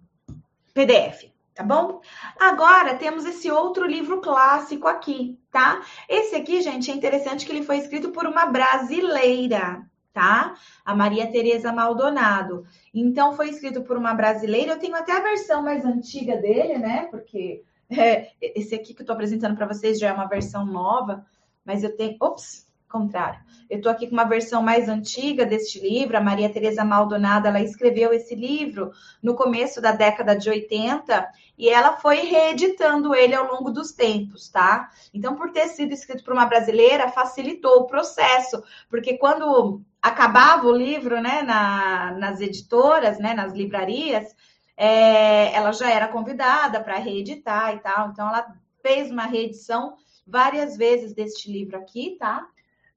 PDF 0.74 1.32
tá 1.54 1.62
bom? 1.62 2.00
Agora 2.38 2.96
temos 2.96 3.24
esse 3.24 3.48
outro 3.50 3.86
livro 3.86 4.20
clássico 4.20 4.88
aqui, 4.88 5.38
tá? 5.52 5.82
Esse 6.08 6.34
aqui, 6.34 6.60
gente, 6.60 6.90
é 6.90 6.94
interessante 6.94 7.46
que 7.46 7.52
ele 7.52 7.62
foi 7.62 7.78
escrito 7.78 8.10
por 8.10 8.26
uma 8.26 8.46
brasileira, 8.46 9.86
tá? 10.12 10.54
A 10.84 10.94
Maria 10.96 11.30
Tereza 11.30 11.72
Maldonado. 11.72 12.66
Então, 12.92 13.34
foi 13.34 13.50
escrito 13.50 13.82
por 13.82 13.96
uma 13.96 14.14
brasileira. 14.14 14.72
Eu 14.72 14.78
tenho 14.80 14.96
até 14.96 15.12
a 15.12 15.22
versão 15.22 15.62
mais 15.62 15.84
antiga 15.84 16.36
dele, 16.36 16.76
né? 16.76 17.06
Porque 17.10 17.62
é, 17.90 18.32
esse 18.40 18.74
aqui 18.74 18.94
que 18.94 19.02
eu 19.02 19.06
tô 19.06 19.12
apresentando 19.12 19.56
para 19.56 19.66
vocês 19.66 19.98
já 19.98 20.08
é 20.08 20.12
uma 20.12 20.28
versão 20.28 20.64
nova, 20.64 21.24
mas 21.64 21.82
eu 21.82 21.96
tenho. 21.96 22.16
Ops! 22.20 22.64
contrário. 22.94 23.40
Eu 23.68 23.78
estou 23.78 23.90
aqui 23.90 24.06
com 24.06 24.12
uma 24.12 24.24
versão 24.24 24.62
mais 24.62 24.88
antiga 24.88 25.44
deste 25.44 25.80
livro. 25.80 26.16
A 26.16 26.20
Maria 26.20 26.48
Tereza 26.48 26.84
Maldonado, 26.84 27.48
ela 27.48 27.60
escreveu 27.60 28.12
esse 28.12 28.36
livro 28.36 28.92
no 29.20 29.34
começo 29.34 29.80
da 29.80 29.90
década 29.90 30.36
de 30.36 30.48
80 30.48 31.28
e 31.58 31.68
ela 31.68 31.96
foi 31.96 32.20
reeditando 32.20 33.12
ele 33.12 33.34
ao 33.34 33.52
longo 33.52 33.72
dos 33.72 33.90
tempos, 33.90 34.48
tá? 34.48 34.90
Então, 35.12 35.34
por 35.34 35.50
ter 35.50 35.66
sido 35.68 35.92
escrito 35.92 36.22
por 36.22 36.32
uma 36.32 36.46
brasileira, 36.46 37.08
facilitou 37.08 37.80
o 37.80 37.86
processo, 37.86 38.62
porque 38.88 39.18
quando 39.18 39.82
acabava 40.00 40.68
o 40.68 40.76
livro, 40.76 41.20
né, 41.20 41.42
na, 41.42 42.12
nas 42.12 42.40
editoras, 42.40 43.18
né, 43.18 43.34
nas 43.34 43.52
livrarias, 43.54 44.36
é, 44.76 45.54
ela 45.54 45.72
já 45.72 45.90
era 45.90 46.08
convidada 46.08 46.80
para 46.82 46.98
reeditar 46.98 47.74
e 47.74 47.78
tal. 47.78 48.10
Então, 48.10 48.28
ela 48.28 48.54
fez 48.82 49.10
uma 49.10 49.26
reedição 49.26 49.96
várias 50.26 50.76
vezes 50.76 51.14
deste 51.14 51.50
livro 51.50 51.76
aqui, 51.76 52.16
tá? 52.18 52.46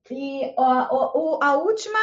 E 0.09 0.53
a, 0.57 0.89
a 1.41 1.57
última 1.57 1.99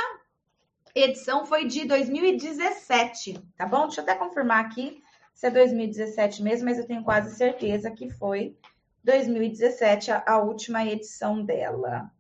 edição 0.95 1.47
foi 1.47 1.67
de 1.67 1.87
2017, 1.87 3.43
tá 3.57 3.67
bom? 3.67 3.87
Deixa 3.87 4.01
eu 4.01 4.05
até 4.05 4.15
confirmar 4.15 4.65
aqui 4.65 5.03
se 5.35 5.47
é 5.47 5.51
2017 5.51 6.43
mesmo, 6.43 6.67
mas 6.67 6.79
eu 6.79 6.87
tenho 6.87 7.03
quase 7.03 7.35
certeza 7.35 7.91
que 7.91 8.09
foi 8.11 8.57
2017 9.03 10.11
a, 10.13 10.23
a 10.27 10.39
última 10.39 10.85
edição 10.87 11.45
dela. 11.45 12.11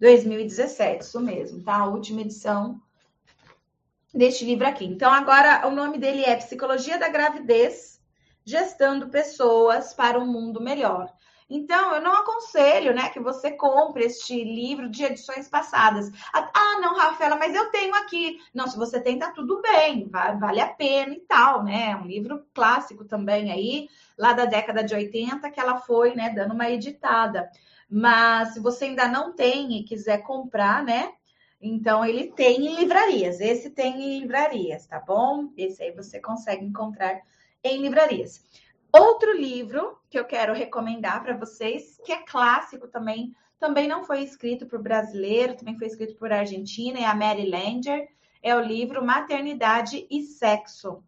2017, 0.00 1.04
isso 1.04 1.20
mesmo, 1.20 1.62
tá? 1.62 1.76
A 1.76 1.86
última 1.86 2.22
edição 2.22 2.80
deste 4.14 4.44
livro 4.44 4.66
aqui. 4.66 4.84
Então, 4.84 5.12
agora 5.12 5.66
o 5.66 5.70
nome 5.70 5.98
dele 5.98 6.22
é 6.24 6.36
Psicologia 6.36 6.98
da 6.98 7.08
Gravidez, 7.08 8.00
Gestando 8.44 9.08
Pessoas 9.08 9.92
para 9.92 10.18
um 10.18 10.26
Mundo 10.26 10.60
Melhor. 10.60 11.12
Então, 11.50 11.94
eu 11.94 12.00
não 12.00 12.12
aconselho, 12.14 12.94
né, 12.94 13.10
que 13.10 13.20
você 13.20 13.50
compre 13.50 14.04
este 14.04 14.42
livro 14.42 14.88
de 14.88 15.04
edições 15.04 15.46
passadas. 15.46 16.10
Ah, 16.32 16.78
não, 16.80 16.96
Rafaela, 16.96 17.36
mas 17.36 17.54
eu 17.54 17.70
tenho 17.70 17.94
aqui. 17.94 18.38
Não, 18.54 18.66
se 18.66 18.78
você 18.78 18.98
tem, 19.00 19.18
tá 19.18 19.30
tudo 19.30 19.60
bem, 19.60 20.08
vale 20.08 20.60
a 20.60 20.68
pena 20.68 21.12
e 21.12 21.20
tal, 21.20 21.62
né? 21.62 21.90
É 21.90 21.96
um 21.96 22.06
livro 22.06 22.46
clássico 22.54 23.04
também 23.04 23.52
aí, 23.52 23.88
lá 24.16 24.32
da 24.32 24.46
década 24.46 24.82
de 24.82 24.94
80, 24.94 25.50
que 25.50 25.60
ela 25.60 25.76
foi, 25.76 26.14
né, 26.14 26.30
dando 26.30 26.54
uma 26.54 26.70
editada. 26.70 27.50
Mas 27.90 28.54
se 28.54 28.60
você 28.60 28.86
ainda 28.86 29.06
não 29.06 29.34
tem 29.34 29.76
e 29.76 29.84
quiser 29.84 30.22
comprar, 30.22 30.82
né, 30.82 31.12
então, 31.66 32.04
ele 32.04 32.30
tem 32.32 32.66
em 32.66 32.76
livrarias. 32.76 33.40
Esse 33.40 33.70
tem 33.70 34.00
em 34.00 34.20
livrarias, 34.20 34.86
tá 34.86 35.00
bom? 35.00 35.48
Esse 35.56 35.82
aí 35.82 35.92
você 35.92 36.20
consegue 36.20 36.64
encontrar 36.64 37.22
em 37.62 37.80
livrarias. 37.80 38.44
Outro 38.92 39.36
livro 39.36 39.98
que 40.10 40.18
eu 40.18 40.24
quero 40.24 40.52
recomendar 40.52 41.22
para 41.22 41.36
vocês, 41.36 41.98
que 42.04 42.12
é 42.12 42.22
clássico 42.22 42.86
também, 42.86 43.34
também 43.58 43.88
não 43.88 44.04
foi 44.04 44.22
escrito 44.22 44.66
por 44.66 44.82
brasileiro, 44.82 45.56
também 45.56 45.78
foi 45.78 45.86
escrito 45.86 46.14
por 46.16 46.30
argentina, 46.30 46.98
é 46.98 47.04
a 47.06 47.14
Mary 47.14 47.48
Langer, 47.48 48.08
é 48.42 48.54
o 48.54 48.60
livro 48.60 49.04
Maternidade 49.04 50.06
e 50.10 50.22
Sexo. 50.22 51.02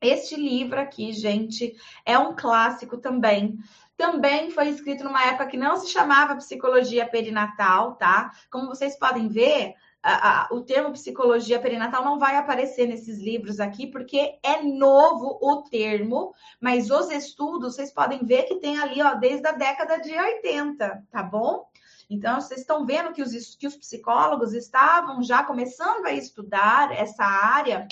Este 0.00 0.34
livro 0.34 0.80
aqui, 0.80 1.12
gente, 1.12 1.74
é 2.04 2.18
um 2.18 2.34
clássico 2.34 2.98
também. 2.98 3.56
Também 3.96 4.50
foi 4.50 4.68
escrito 4.68 5.04
numa 5.04 5.24
época 5.24 5.46
que 5.46 5.56
não 5.56 5.76
se 5.76 5.88
chamava 5.88 6.36
psicologia 6.36 7.06
perinatal, 7.06 7.94
tá? 7.94 8.32
Como 8.50 8.66
vocês 8.66 8.98
podem 8.98 9.28
ver, 9.28 9.74
a, 10.04 10.42
a, 10.42 10.48
o 10.52 10.60
termo 10.60 10.92
psicologia 10.92 11.58
perinatal 11.58 12.04
não 12.04 12.18
vai 12.18 12.36
aparecer 12.36 12.86
nesses 12.86 13.18
livros 13.18 13.58
aqui, 13.58 13.86
porque 13.86 14.38
é 14.42 14.62
novo 14.62 15.38
o 15.40 15.62
termo, 15.62 16.34
mas 16.60 16.90
os 16.90 17.10
estudos, 17.10 17.74
vocês 17.74 17.90
podem 17.90 18.22
ver 18.22 18.42
que 18.42 18.56
tem 18.56 18.78
ali, 18.78 19.00
ó, 19.00 19.14
desde 19.14 19.46
a 19.48 19.52
década 19.52 19.96
de 19.96 20.12
80, 20.12 21.04
tá 21.10 21.22
bom? 21.22 21.66
Então, 22.10 22.38
vocês 22.38 22.60
estão 22.60 22.84
vendo 22.84 23.14
que 23.14 23.22
os, 23.22 23.54
que 23.54 23.66
os 23.66 23.76
psicólogos 23.76 24.52
estavam 24.52 25.22
já 25.22 25.42
começando 25.42 26.04
a 26.04 26.12
estudar 26.12 26.92
essa 26.92 27.24
área 27.24 27.88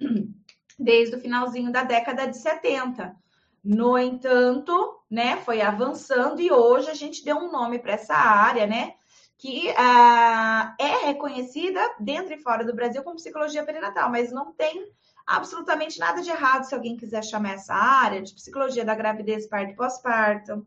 desde 0.76 1.14
o 1.14 1.20
finalzinho 1.20 1.70
da 1.70 1.84
década 1.84 2.26
de 2.26 2.38
70. 2.38 3.14
No 3.62 3.96
entanto, 3.96 5.00
né, 5.08 5.36
foi 5.36 5.60
avançando 5.60 6.40
e 6.40 6.50
hoje 6.50 6.90
a 6.90 6.94
gente 6.94 7.24
deu 7.24 7.36
um 7.36 7.52
nome 7.52 7.78
para 7.78 7.92
essa 7.92 8.14
área, 8.14 8.66
né? 8.66 8.94
Que 9.42 9.74
ah, 9.76 10.72
é 10.78 11.06
reconhecida 11.06 11.80
dentro 11.98 12.32
e 12.32 12.40
fora 12.40 12.64
do 12.64 12.72
Brasil 12.72 13.02
como 13.02 13.16
psicologia 13.16 13.64
perinatal, 13.64 14.08
mas 14.08 14.30
não 14.30 14.52
tem 14.52 14.88
absolutamente 15.26 15.98
nada 15.98 16.22
de 16.22 16.30
errado 16.30 16.62
se 16.62 16.72
alguém 16.72 16.96
quiser 16.96 17.24
chamar 17.24 17.54
essa 17.54 17.74
área 17.74 18.22
de 18.22 18.32
psicologia 18.32 18.84
da 18.84 18.94
gravidez, 18.94 19.48
parto 19.48 19.72
e 19.72 19.74
pós-parto, 19.74 20.64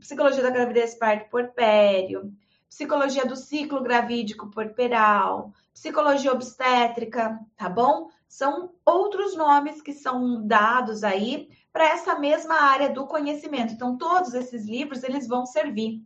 psicologia 0.00 0.42
da 0.42 0.48
gravidez, 0.48 0.94
parto 0.94 1.28
porpério, 1.28 2.32
psicologia 2.70 3.26
do 3.26 3.36
ciclo 3.36 3.82
gravídico 3.82 4.50
porperal, 4.50 5.52
psicologia 5.74 6.32
obstétrica, 6.32 7.38
tá 7.54 7.68
bom? 7.68 8.08
São 8.26 8.72
outros 8.86 9.36
nomes 9.36 9.82
que 9.82 9.92
são 9.92 10.46
dados 10.46 11.04
aí 11.04 11.50
para 11.70 11.90
essa 11.90 12.18
mesma 12.18 12.54
área 12.54 12.88
do 12.88 13.06
conhecimento. 13.06 13.74
Então, 13.74 13.98
todos 13.98 14.32
esses 14.32 14.64
livros, 14.64 15.02
eles 15.02 15.28
vão 15.28 15.44
servir 15.44 16.02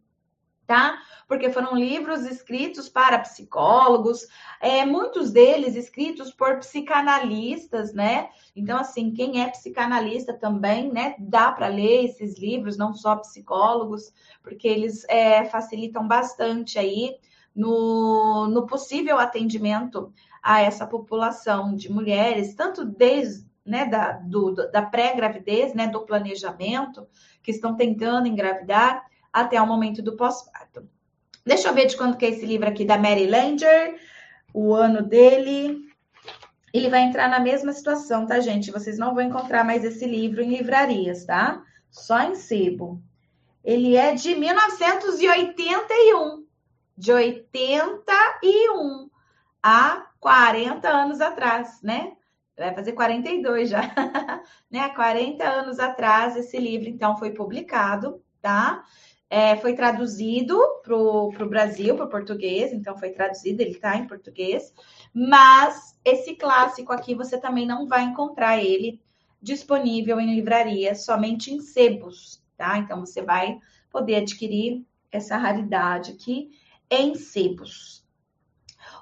tá? 0.71 1.03
Porque 1.27 1.51
foram 1.51 1.75
livros 1.75 2.25
escritos 2.25 2.89
para 2.89 3.19
psicólogos, 3.19 4.25
é, 4.61 4.87
muitos 4.87 5.33
deles 5.33 5.75
escritos 5.75 6.31
por 6.31 6.59
psicanalistas, 6.59 7.93
né? 7.93 8.29
Então, 8.55 8.79
assim, 8.79 9.11
quem 9.13 9.43
é 9.43 9.51
psicanalista 9.51 10.33
também, 10.33 10.93
né, 10.93 11.17
dá 11.19 11.51
para 11.51 11.67
ler 11.67 12.05
esses 12.05 12.39
livros, 12.39 12.77
não 12.77 12.95
só 12.95 13.17
psicólogos, 13.17 14.13
porque 14.45 14.69
eles 14.69 15.05
é, 15.09 15.45
facilitam 15.45 16.07
bastante 16.07 16.79
aí 16.79 17.17
no, 17.53 18.47
no 18.47 18.65
possível 18.65 19.19
atendimento 19.19 20.13
a 20.41 20.63
essa 20.63 20.87
população 20.87 21.75
de 21.75 21.91
mulheres, 21.91 22.55
tanto 22.55 22.85
desde 22.85 23.45
né, 23.67 23.87
da, 23.87 24.21
da 24.73 24.83
pré-gravidez, 24.83 25.75
né, 25.75 25.89
do 25.89 26.03
planejamento, 26.03 27.09
que 27.43 27.51
estão 27.51 27.75
tentando 27.75 28.29
engravidar, 28.29 29.10
até 29.33 29.61
o 29.61 29.67
momento 29.67 30.03
do 30.03 30.17
pós-parto. 30.17 30.89
Deixa 31.45 31.69
eu 31.69 31.75
ver 31.75 31.87
de 31.87 31.97
quando 31.97 32.17
que 32.17 32.27
é 32.27 32.31
esse 32.31 32.45
livro 32.45 32.69
aqui 32.69 32.85
da 32.85 32.99
Mary 32.99 33.27
Langer, 33.27 33.99
o 34.53 34.75
ano 34.75 35.03
dele. 35.03 35.89
Ele 36.73 36.89
vai 36.89 37.03
entrar 37.03 37.29
na 37.29 37.41
mesma 37.41 37.73
situação, 37.73 38.27
tá, 38.27 38.39
gente? 38.41 38.71
Vocês 38.71 38.99
não 38.99 39.15
vão 39.15 39.25
encontrar 39.25 39.65
mais 39.65 39.85
esse 39.85 40.07
livro 40.07 40.43
em 40.43 40.57
livrarias, 40.57 41.25
tá? 41.25 41.63
Só 41.91 42.21
em 42.21 42.37
sebo. 42.37 43.03
Ele 43.65 43.97
é 43.97 44.15
de 44.15 44.35
1981. 44.35 46.47
De 46.97 47.13
81 47.13 49.11
a 49.63 50.07
40 50.21 50.89
anos 50.89 51.21
atrás, 51.21 51.81
né? 51.83 52.13
Vai 52.57 52.75
fazer 52.75 52.93
42 52.93 53.71
já, 53.71 53.81
né? 54.71 54.89
40 54.91 55.43
anos 55.43 55.79
atrás 55.79 56.37
esse 56.37 56.59
livro, 56.59 56.89
então, 56.89 57.17
foi 57.17 57.31
publicado, 57.31 58.23
tá? 58.41 58.85
É, 59.33 59.57
foi 59.57 59.75
traduzido 59.75 60.59
para 60.83 60.97
o 60.97 61.49
Brasil, 61.49 61.95
para 61.95 62.05
o 62.05 62.11
português, 62.11 62.73
então 62.73 62.99
foi 62.99 63.11
traduzido, 63.11 63.61
ele 63.63 63.71
está 63.71 63.97
em 63.97 64.09
português, 64.09 64.75
mas 65.15 65.97
esse 66.05 66.35
clássico 66.35 66.93
aqui 66.93 67.15
você 67.15 67.39
também 67.39 67.65
não 67.65 67.87
vai 67.87 68.03
encontrar 68.03 68.59
ele 68.59 69.01
disponível 69.41 70.21
em 70.21 70.35
livraria, 70.35 70.97
somente 70.97 71.55
em 71.55 71.61
sebos, 71.61 72.43
tá? 72.57 72.77
Então 72.79 72.99
você 73.01 73.23
vai 73.23 73.61
poder 73.89 74.17
adquirir 74.17 74.85
essa 75.13 75.37
raridade 75.37 76.13
aqui 76.13 76.51
em 76.91 77.15
sebos. 77.15 78.05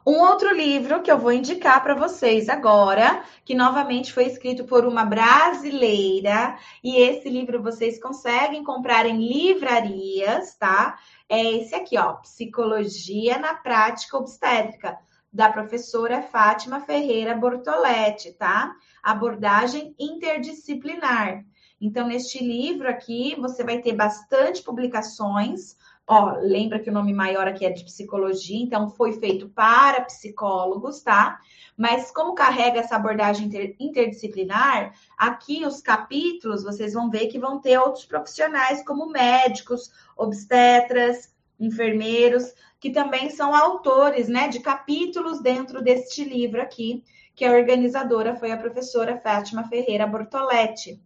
Um 0.09 0.23
outro 0.23 0.55
livro 0.55 1.03
que 1.03 1.13
eu 1.13 1.19
vou 1.19 1.33
indicar 1.33 1.83
para 1.83 1.95
vocês 1.95 2.49
agora, 2.49 3.23
que 3.45 3.55
novamente 3.55 4.11
foi 4.11 4.25
escrito 4.25 4.65
por 4.65 4.87
uma 4.87 5.05
brasileira, 5.05 6.57
e 6.83 6.97
esse 6.97 7.29
livro 7.29 7.63
vocês 7.63 8.01
conseguem 8.01 8.65
comprar 8.65 9.05
em 9.05 9.19
livrarias, 9.19 10.55
tá? 10.55 10.99
É 11.29 11.53
esse 11.53 11.75
aqui, 11.75 11.99
ó, 11.99 12.15
Psicologia 12.15 13.39
na 13.39 13.53
Prática 13.53 14.17
Obstétrica, 14.17 14.99
da 15.31 15.53
professora 15.53 16.23
Fátima 16.23 16.81
Ferreira 16.81 17.35
Bortoletti, 17.35 18.33
tá? 18.33 18.75
Abordagem 19.03 19.95
interdisciplinar. 19.99 21.45
Então, 21.79 22.09
neste 22.09 22.43
livro 22.43 22.89
aqui, 22.89 23.37
você 23.39 23.63
vai 23.63 23.83
ter 23.83 23.93
bastante 23.93 24.63
publicações 24.63 25.77
Ó, 26.11 26.39
lembra 26.41 26.79
que 26.79 26.89
o 26.89 26.93
nome 26.93 27.13
maior 27.13 27.47
aqui 27.47 27.67
é 27.67 27.71
de 27.71 27.85
psicologia, 27.85 28.59
então 28.59 28.89
foi 28.89 29.13
feito 29.13 29.47
para 29.51 30.01
psicólogos, 30.01 31.03
tá? 31.03 31.39
Mas 31.77 32.11
como 32.11 32.35
carrega 32.35 32.81
essa 32.81 32.97
abordagem 32.97 33.47
inter, 33.47 33.77
interdisciplinar, 33.79 34.95
aqui 35.19 35.67
os 35.67 35.83
capítulos 35.83 36.65
vocês 36.65 36.95
vão 36.95 37.11
ver 37.11 37.27
que 37.27 37.39
vão 37.39 37.61
ter 37.61 37.79
outros 37.79 38.07
profissionais, 38.07 38.83
como 38.87 39.11
médicos, 39.11 39.93
obstetras, 40.17 41.31
enfermeiros, 41.61 42.55
que 42.81 42.89
também 42.91 43.29
são 43.29 43.55
autores, 43.55 44.29
né, 44.29 44.49
de 44.49 44.61
capítulos 44.61 45.43
dentro 45.43 45.83
deste 45.83 46.25
livro 46.25 46.63
aqui, 46.63 47.05
que 47.35 47.45
a 47.45 47.53
organizadora 47.53 48.35
foi 48.35 48.51
a 48.51 48.57
professora 48.57 49.21
Fátima 49.21 49.69
Ferreira 49.69 50.07
Bortoletti. 50.07 51.03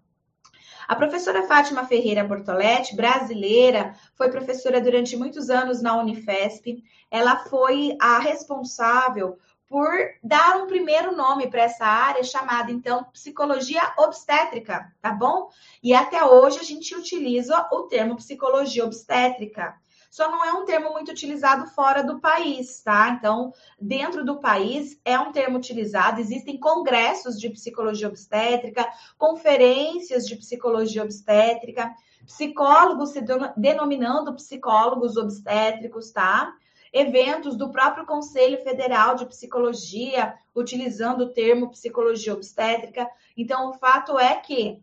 A 0.88 0.96
professora 0.96 1.46
Fátima 1.46 1.86
Ferreira 1.86 2.24
Bortoletti, 2.24 2.96
brasileira, 2.96 3.94
foi 4.14 4.30
professora 4.30 4.80
durante 4.80 5.16
muitos 5.16 5.48
anos 5.48 5.80
na 5.80 5.96
Unifesp. 5.96 6.82
Ela 7.10 7.36
foi 7.44 7.96
a 8.00 8.18
responsável 8.18 9.38
por 9.68 9.88
dar 10.22 10.58
um 10.58 10.66
primeiro 10.66 11.16
nome 11.16 11.48
para 11.48 11.62
essa 11.62 11.86
área 11.86 12.22
chamada 12.22 12.70
então 12.70 13.04
psicologia 13.04 13.80
obstétrica, 13.96 14.92
tá 15.00 15.10
bom? 15.10 15.48
E 15.82 15.94
até 15.94 16.22
hoje 16.22 16.58
a 16.58 16.62
gente 16.62 16.94
utiliza 16.94 17.66
o 17.72 17.84
termo 17.84 18.16
psicologia 18.16 18.84
obstétrica 18.84 19.74
só 20.12 20.30
não 20.30 20.44
é 20.44 20.52
um 20.52 20.66
termo 20.66 20.92
muito 20.92 21.10
utilizado 21.10 21.66
fora 21.68 22.04
do 22.04 22.20
país, 22.20 22.82
tá? 22.82 23.08
Então, 23.08 23.50
dentro 23.80 24.22
do 24.22 24.38
país 24.38 25.00
é 25.06 25.18
um 25.18 25.32
termo 25.32 25.56
utilizado, 25.56 26.20
existem 26.20 26.60
congressos 26.60 27.40
de 27.40 27.48
psicologia 27.48 28.08
obstétrica, 28.08 28.86
conferências 29.16 30.26
de 30.26 30.36
psicologia 30.36 31.02
obstétrica, 31.02 31.90
psicólogos 32.26 33.08
se 33.12 33.24
denominando 33.56 34.34
psicólogos 34.34 35.16
obstétricos, 35.16 36.10
tá? 36.10 36.52
Eventos 36.92 37.56
do 37.56 37.70
próprio 37.70 38.04
Conselho 38.04 38.62
Federal 38.62 39.14
de 39.14 39.24
Psicologia, 39.24 40.34
utilizando 40.54 41.22
o 41.22 41.32
termo 41.32 41.70
psicologia 41.70 42.34
obstétrica. 42.34 43.08
Então, 43.34 43.70
o 43.70 43.72
fato 43.72 44.18
é 44.18 44.36
que 44.36 44.78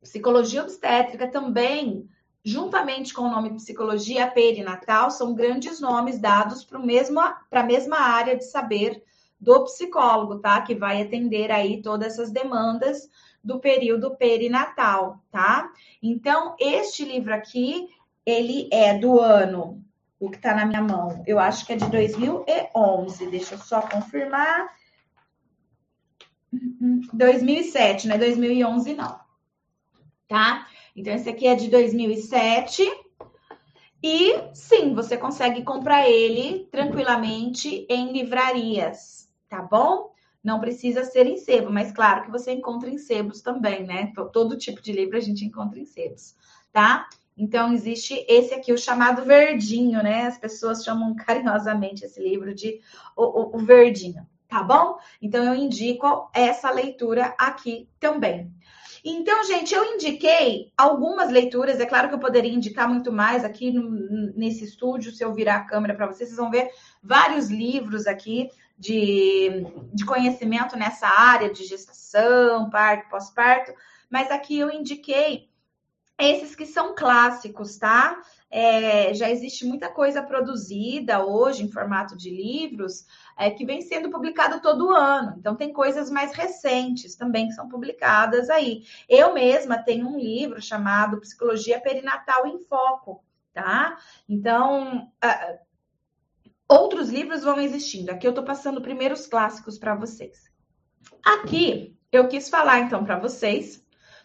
psicologia 0.00 0.62
obstétrica 0.62 1.28
também 1.28 2.08
juntamente 2.44 3.14
com 3.14 3.22
o 3.22 3.30
nome 3.30 3.54
psicologia 3.54 4.30
perinatal, 4.30 5.10
são 5.10 5.34
grandes 5.34 5.80
nomes 5.80 6.18
dados 6.18 6.62
para 6.62 6.78
a 7.60 7.64
mesma 7.64 7.98
área 7.98 8.36
de 8.36 8.44
saber 8.44 9.02
do 9.40 9.64
psicólogo, 9.64 10.38
tá? 10.38 10.60
Que 10.60 10.74
vai 10.74 11.00
atender 11.00 11.50
aí 11.50 11.80
todas 11.80 12.12
essas 12.14 12.30
demandas 12.30 13.08
do 13.42 13.58
período 13.58 14.14
perinatal, 14.16 15.22
tá? 15.30 15.70
Então, 16.02 16.54
este 16.58 17.04
livro 17.04 17.34
aqui, 17.34 17.88
ele 18.26 18.68
é 18.70 18.96
do 18.96 19.18
ano, 19.18 19.82
o 20.20 20.30
que 20.30 20.38
tá 20.38 20.54
na 20.54 20.66
minha 20.66 20.82
mão, 20.82 21.22
eu 21.26 21.38
acho 21.38 21.64
que 21.66 21.72
é 21.72 21.76
de 21.76 21.90
2011, 21.90 23.26
deixa 23.30 23.54
eu 23.54 23.58
só 23.58 23.80
confirmar. 23.82 24.68
2007, 27.12 28.06
né? 28.06 28.18
2011 28.18 28.94
não. 28.94 29.18
Tá? 30.28 30.66
Então, 30.94 31.12
esse 31.12 31.28
aqui 31.28 31.46
é 31.46 31.54
de 31.54 31.68
2007. 31.68 32.82
E 34.02 34.34
sim, 34.52 34.94
você 34.94 35.16
consegue 35.16 35.62
comprar 35.62 36.08
ele 36.08 36.68
tranquilamente 36.70 37.86
em 37.88 38.12
livrarias, 38.12 39.30
tá 39.48 39.62
bom? 39.62 40.12
Não 40.42 40.60
precisa 40.60 41.04
ser 41.04 41.26
em 41.26 41.38
sebo, 41.38 41.70
mas 41.72 41.90
claro 41.90 42.22
que 42.22 42.30
você 42.30 42.52
encontra 42.52 42.90
em 42.90 42.98
sebos 42.98 43.40
também, 43.40 43.82
né? 43.82 44.12
Todo 44.30 44.58
tipo 44.58 44.82
de 44.82 44.92
livro 44.92 45.16
a 45.16 45.20
gente 45.20 45.42
encontra 45.42 45.80
em 45.80 45.86
sebos, 45.86 46.36
tá? 46.70 47.08
Então, 47.36 47.72
existe 47.72 48.24
esse 48.28 48.54
aqui, 48.54 48.72
o 48.72 48.78
chamado 48.78 49.24
verdinho, 49.24 50.02
né? 50.02 50.26
As 50.26 50.38
pessoas 50.38 50.84
chamam 50.84 51.16
carinhosamente 51.16 52.04
esse 52.04 52.22
livro 52.22 52.54
de 52.54 52.80
o, 53.16 53.22
o, 53.24 53.56
o 53.56 53.58
verdinho, 53.58 54.26
tá 54.46 54.62
bom? 54.62 54.98
Então, 55.20 55.42
eu 55.42 55.54
indico 55.54 56.30
essa 56.34 56.70
leitura 56.70 57.34
aqui 57.38 57.88
também. 57.98 58.52
Então, 59.04 59.44
gente, 59.44 59.74
eu 59.74 59.84
indiquei 59.84 60.72
algumas 60.78 61.30
leituras. 61.30 61.78
É 61.78 61.84
claro 61.84 62.08
que 62.08 62.14
eu 62.14 62.18
poderia 62.18 62.52
indicar 62.52 62.88
muito 62.88 63.12
mais 63.12 63.44
aqui 63.44 63.70
no, 63.70 63.90
nesse 64.34 64.64
estúdio, 64.64 65.12
se 65.12 65.22
eu 65.22 65.34
virar 65.34 65.56
a 65.56 65.64
câmera 65.64 65.94
para 65.94 66.06
vocês, 66.06 66.30
vocês 66.30 66.38
vão 66.38 66.50
ver 66.50 66.70
vários 67.02 67.50
livros 67.50 68.06
aqui 68.06 68.48
de, 68.78 69.66
de 69.92 70.06
conhecimento 70.06 70.76
nessa 70.76 71.06
área 71.06 71.52
de 71.52 71.64
gestação, 71.64 72.70
parto, 72.70 73.10
pós-parto. 73.10 73.74
Mas 74.08 74.30
aqui 74.30 74.58
eu 74.58 74.70
indiquei 74.70 75.50
esses 76.18 76.54
que 76.54 76.64
são 76.64 76.94
clássicos, 76.94 77.76
tá? 77.76 78.22
É, 78.50 79.12
já 79.14 79.28
existe 79.30 79.66
muita 79.66 79.88
coisa 79.88 80.22
produzida 80.22 81.24
hoje 81.24 81.64
em 81.64 81.70
formato 81.70 82.16
de 82.16 82.30
livros 82.30 83.04
é, 83.36 83.50
que 83.50 83.66
vem 83.66 83.82
sendo 83.82 84.10
publicado 84.10 84.62
todo 84.62 84.94
ano. 84.94 85.34
Então, 85.36 85.56
tem 85.56 85.72
coisas 85.72 86.08
mais 86.08 86.32
recentes 86.32 87.16
também 87.16 87.48
que 87.48 87.54
são 87.54 87.68
publicadas 87.68 88.48
aí. 88.48 88.84
Eu 89.08 89.34
mesma 89.34 89.82
tenho 89.82 90.08
um 90.08 90.18
livro 90.18 90.62
chamado 90.62 91.20
Psicologia 91.20 91.80
Perinatal 91.80 92.46
em 92.46 92.60
Foco, 92.60 93.24
tá? 93.52 93.98
Então, 94.28 95.08
uh, 95.24 95.58
outros 96.68 97.08
livros 97.08 97.42
vão 97.42 97.60
existindo. 97.60 98.12
Aqui 98.12 98.26
eu 98.26 98.30
estou 98.30 98.44
passando 98.44 98.80
primeiros 98.80 99.26
clássicos 99.26 99.78
para 99.78 99.96
vocês. 99.96 100.44
Aqui 101.24 101.96
eu 102.12 102.28
quis 102.28 102.48
falar 102.48 102.78
então 102.78 103.04
para 103.04 103.18
vocês 103.18 103.83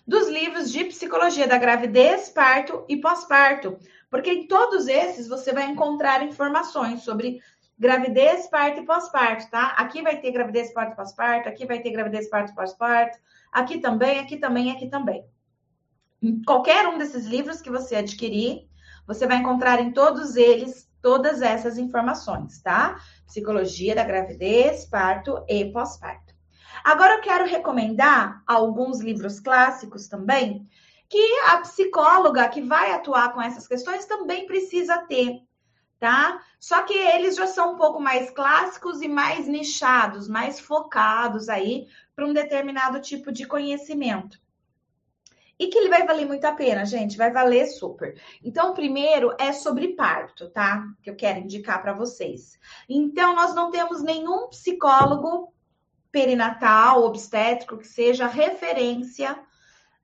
dos 0.10 0.28
livros 0.28 0.72
de 0.72 0.86
psicologia 0.86 1.48
da 1.48 1.60
gravidez, 1.60 2.30
parto 2.30 2.84
e 2.90 2.98
pós-parto, 2.98 3.78
porque 4.10 4.32
em 4.32 4.48
todos 4.48 4.88
esses 4.88 5.28
você 5.28 5.54
vai 5.54 5.70
encontrar 5.70 6.24
informações 6.24 7.04
sobre 7.04 7.40
gravidez, 7.78 8.48
parto 8.48 8.82
e 8.82 8.86
pós-parto, 8.86 9.52
tá? 9.52 9.68
Aqui 9.78 10.02
vai 10.02 10.20
ter 10.20 10.32
gravidez, 10.32 10.74
parto 10.74 10.94
e 10.94 10.96
pós-parto, 10.96 11.48
aqui 11.48 11.64
vai 11.68 11.80
ter 11.80 11.92
gravidez, 11.92 12.28
parto 12.28 12.52
e 12.52 12.56
pós-parto, 12.56 13.20
aqui 13.52 13.78
também, 13.78 14.20
aqui 14.20 14.38
também, 14.38 14.72
aqui 14.72 14.88
também. 14.90 15.24
Em 16.24 16.42
qualquer 16.42 16.88
um 16.88 16.98
desses 16.98 17.28
livros 17.28 17.62
que 17.62 17.70
você 17.70 17.98
adquirir, 17.98 18.68
você 19.06 19.28
vai 19.28 19.38
encontrar 19.38 19.80
em 19.80 19.92
todos 19.92 20.36
eles 20.36 20.90
todas 21.04 21.44
essas 21.44 21.78
informações, 21.78 22.60
tá? 22.64 23.00
Psicologia 23.28 23.94
da 23.94 24.04
gravidez, 24.04 24.86
parto 24.86 25.46
e 25.48 25.66
pós-parto. 25.66 26.29
Agora 26.84 27.16
eu 27.16 27.22
quero 27.22 27.46
recomendar 27.46 28.44
alguns 28.46 29.00
livros 29.00 29.40
clássicos 29.40 30.08
também, 30.08 30.68
que 31.10 31.40
a 31.48 31.58
psicóloga 31.58 32.48
que 32.50 32.62
vai 32.62 32.92
atuar 32.92 33.34
com 33.34 33.42
essas 33.42 33.68
questões 33.68 34.06
também 34.06 34.46
precisa 34.46 35.00
ter, 35.00 35.42
tá? 36.00 36.40
Só 36.60 36.84
que 36.84 36.94
eles 36.94 37.36
já 37.36 37.48
são 37.48 37.74
um 37.74 37.78
pouco 37.78 38.00
mais 38.00 38.30
clássicos 38.30 39.02
e 39.02 39.08
mais 39.08 39.48
nichados, 39.48 40.28
mais 40.28 40.60
focados 40.60 41.50
aí 41.50 41.88
para 42.16 42.28
um 42.28 42.34
determinado 42.34 43.02
tipo 43.02 43.32
de 43.32 43.46
conhecimento. 43.46 44.40
E 45.58 45.68
que 45.68 45.78
ele 45.78 45.90
vai 45.90 46.08
valer 46.08 46.26
muito 46.26 46.46
a 46.46 46.54
pena, 46.54 46.86
gente, 46.86 47.18
vai 47.18 47.32
valer 47.34 47.68
super. 47.68 48.18
Então, 48.42 48.72
o 48.72 48.74
primeiro 48.74 49.36
é 49.38 49.52
sobre 49.52 49.90
parto, 49.90 50.50
tá? 50.52 50.86
Que 51.02 51.10
eu 51.10 51.16
quero 51.18 51.40
indicar 51.40 51.82
para 51.82 51.92
vocês. 51.92 52.58
Então, 52.88 53.36
nós 53.36 53.54
não 53.54 53.70
temos 53.70 54.02
nenhum 54.02 54.48
psicólogo 54.48 55.54
perinatal, 56.12 57.04
obstétrico, 57.04 57.78
que 57.78 57.88
seja 57.88 58.28
referência 58.28 59.34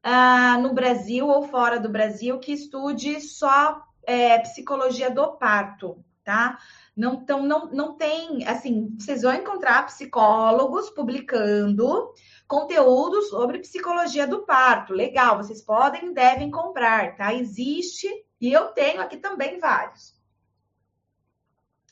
uh, 0.05 0.61
no 0.61 0.73
Brasil 0.73 1.27
ou 1.27 1.43
fora 1.43 1.79
do 1.79 1.89
Brasil, 1.89 2.39
que 2.39 2.53
estude 2.53 3.19
só 3.21 3.81
é, 4.03 4.39
psicologia 4.39 5.09
do 5.09 5.33
parto, 5.37 6.03
tá? 6.23 6.59
Não, 6.95 7.15
então, 7.15 7.43
não, 7.43 7.67
não 7.71 7.93
tem, 7.93 8.47
assim, 8.47 8.95
vocês 8.97 9.23
vão 9.23 9.33
encontrar 9.33 9.85
psicólogos 9.85 10.89
publicando 10.89 12.13
conteúdo 12.47 13.21
sobre 13.23 13.59
psicologia 13.59 14.27
do 14.27 14.45
parto. 14.45 14.93
Legal, 14.93 15.37
vocês 15.37 15.61
podem 15.61 16.11
e 16.11 16.13
devem 16.13 16.51
comprar, 16.51 17.15
tá? 17.15 17.33
Existe, 17.33 18.07
e 18.39 18.53
eu 18.53 18.67
tenho 18.67 19.01
aqui 19.01 19.17
também 19.17 19.59
vários 19.59 20.15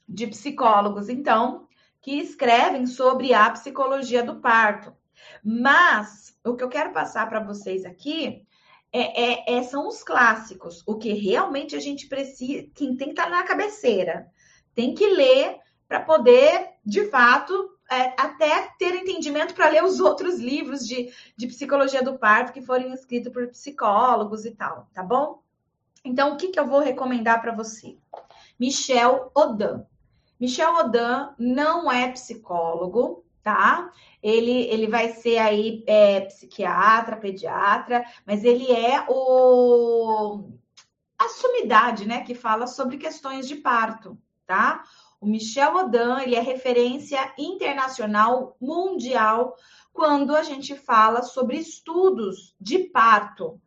de 0.08 0.28
psicólogos, 0.28 1.10
então, 1.10 1.68
que 2.04 2.20
escrevem 2.20 2.86
sobre 2.86 3.34
a 3.34 3.50
psicologia 3.50 4.22
do 4.22 4.42
parto. 4.42 4.94
Mas 5.44 6.38
o 6.44 6.54
que 6.54 6.64
eu 6.64 6.70
quero 6.70 6.92
passar 6.92 7.28
para 7.30 7.40
vocês 7.40 7.86
aqui 7.86 8.46
é, 8.92 9.32
é, 9.32 9.58
é, 9.58 9.64
são 9.64 9.88
os 9.88 10.04
clássicos, 10.04 10.84
o 10.86 10.98
que 10.98 11.14
realmente 11.14 11.76
a 11.76 11.80
gente 11.80 12.08
precisa, 12.08 12.68
quem 12.76 12.96
tem 12.96 13.08
que 13.08 13.14
estar 13.14 13.24
tá 13.24 13.30
na 13.30 13.44
cabeceira, 13.44 14.28
tem 14.76 14.94
que 14.94 15.08
ler 15.08 15.58
para 15.88 16.02
poder, 16.02 16.74
de 16.86 17.10
fato, 17.10 17.72
é, 17.90 18.14
até 18.22 18.70
ter 18.78 18.94
entendimento 18.96 19.56
para 19.56 19.70
ler 19.70 19.84
os 19.84 20.00
outros 20.00 20.40
livros 20.40 20.86
de, 20.86 21.12
de 21.38 21.48
psicologia 21.48 22.04
do 22.04 22.20
parto 22.20 22.52
que 22.52 22.62
foram 22.62 22.94
escritos 22.94 23.32
por 23.32 23.48
psicólogos 23.48 24.46
e 24.46 24.52
tal, 24.52 24.90
tá 24.94 25.02
bom? 25.02 25.42
Então, 26.04 26.34
o 26.34 26.38
que, 26.38 26.50
que 26.50 26.60
eu 26.60 26.68
vou 26.68 26.80
recomendar 26.80 27.42
para 27.42 27.56
você? 27.56 27.98
Michel 28.60 29.32
Odan. 29.34 29.86
Michel 30.44 30.76
Odan 30.76 31.34
não 31.40 31.90
é 31.90 32.12
psicólogo, 32.12 33.24
tá? 33.42 33.90
Ele, 34.22 34.52
ele 34.64 34.88
vai 34.88 35.14
ser 35.14 35.38
aí 35.38 35.86
é, 35.88 36.20
psiquiatra, 36.20 37.16
pediatra, 37.16 38.04
mas 38.28 38.44
ele 38.44 38.70
é 38.70 39.06
o 39.08 40.50
a 41.18 41.30
sumidade, 41.30 42.06
né, 42.06 42.26
que 42.26 42.36
fala 42.36 42.68
sobre 42.68 42.98
questões 42.98 43.48
de 43.48 43.56
parto, 43.56 44.18
tá? 44.46 44.84
O 45.22 45.26
Michel 45.26 45.78
Odan, 45.78 46.20
ele 46.20 46.36
é 46.36 46.42
referência 46.42 47.34
internacional 47.38 48.58
mundial 48.60 49.56
quando 49.94 50.36
a 50.36 50.44
gente 50.44 50.76
fala 50.76 51.22
sobre 51.22 51.56
estudos 51.56 52.54
de 52.60 52.80
parto. 52.80 53.62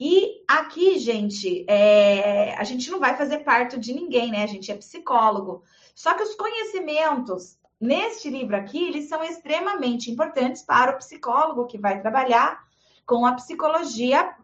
E 0.00 0.42
aqui, 0.48 0.98
gente, 0.98 1.64
é, 1.68 2.56
a 2.56 2.64
gente 2.64 2.90
não 2.90 2.98
vai 2.98 3.16
fazer 3.16 3.44
parto 3.44 3.78
de 3.78 3.92
ninguém, 3.92 4.32
né? 4.32 4.42
A 4.42 4.48
gente 4.48 4.72
é 4.72 4.74
psicólogo. 4.74 5.62
Só 5.94 6.14
que 6.14 6.22
os 6.22 6.34
conhecimentos 6.34 7.58
neste 7.80 8.30
livro 8.30 8.56
aqui, 8.56 8.86
eles 8.86 9.08
são 9.08 9.22
extremamente 9.24 10.10
importantes 10.10 10.62
para 10.62 10.92
o 10.92 10.98
psicólogo 10.98 11.66
que 11.66 11.78
vai 11.78 12.00
trabalhar 12.00 12.62
com 13.04 13.26
a 13.26 13.34
psicologia 13.34 14.36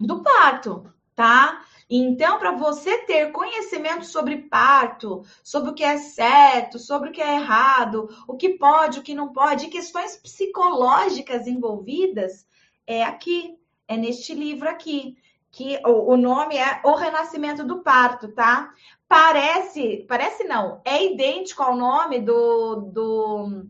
do 0.00 0.22
parto, 0.22 0.90
tá? 1.14 1.62
Então, 1.88 2.38
para 2.38 2.52
você 2.52 2.98
ter 3.04 3.30
conhecimento 3.30 4.06
sobre 4.06 4.48
parto, 4.48 5.22
sobre 5.42 5.70
o 5.70 5.74
que 5.74 5.84
é 5.84 5.98
certo, 5.98 6.78
sobre 6.78 7.10
o 7.10 7.12
que 7.12 7.20
é 7.20 7.34
errado, 7.34 8.08
o 8.26 8.36
que 8.36 8.50
pode, 8.50 8.98
o 8.98 9.02
que 9.02 9.14
não 9.14 9.32
pode, 9.32 9.68
questões 9.68 10.16
psicológicas 10.16 11.46
envolvidas, 11.46 12.46
é 12.86 13.04
aqui, 13.04 13.58
é 13.86 13.96
neste 13.96 14.34
livro 14.34 14.68
aqui 14.68 15.16
que 15.50 15.80
o, 15.86 16.16
nome 16.16 16.56
é 16.56 16.80
O 16.82 16.96
Renascimento 16.96 17.62
do 17.62 17.78
Parto, 17.78 18.26
tá? 18.32 18.72
Parece, 19.14 20.04
parece 20.08 20.42
não, 20.42 20.80
é 20.84 21.04
idêntico 21.04 21.62
ao 21.62 21.76
nome 21.76 22.18
do, 22.18 22.90
do, 22.92 23.64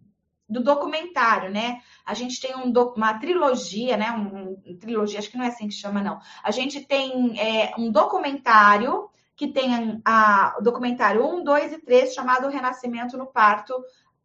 do 0.49 0.63
documentário, 0.63 1.51
né? 1.51 1.83
A 2.03 2.15
gente 2.15 2.41
tem 2.41 2.57
um, 2.57 2.73
uma 2.97 3.19
trilogia, 3.19 3.95
né? 3.95 4.11
Um, 4.11 4.57
um, 4.67 4.79
trilogia, 4.79 5.19
acho 5.19 5.31
que 5.31 5.37
não 5.37 5.45
é 5.45 5.49
assim 5.49 5.69
que 5.69 5.75
chama, 5.75 6.01
não. 6.01 6.19
A 6.43 6.51
gente 6.51 6.81
tem 6.81 7.39
é, 7.39 7.75
um 7.77 7.93
documentário 7.93 9.11
que 9.37 9.49
tem 9.49 10.01
a, 10.03 10.57
o 10.59 10.63
documentário 10.63 11.23
1, 11.23 11.45
2 11.45 11.73
e 11.75 11.79
3, 11.79 12.15
chamado 12.15 12.49
Renascimento 12.49 13.19
no 13.19 13.27
Parto, 13.27 13.75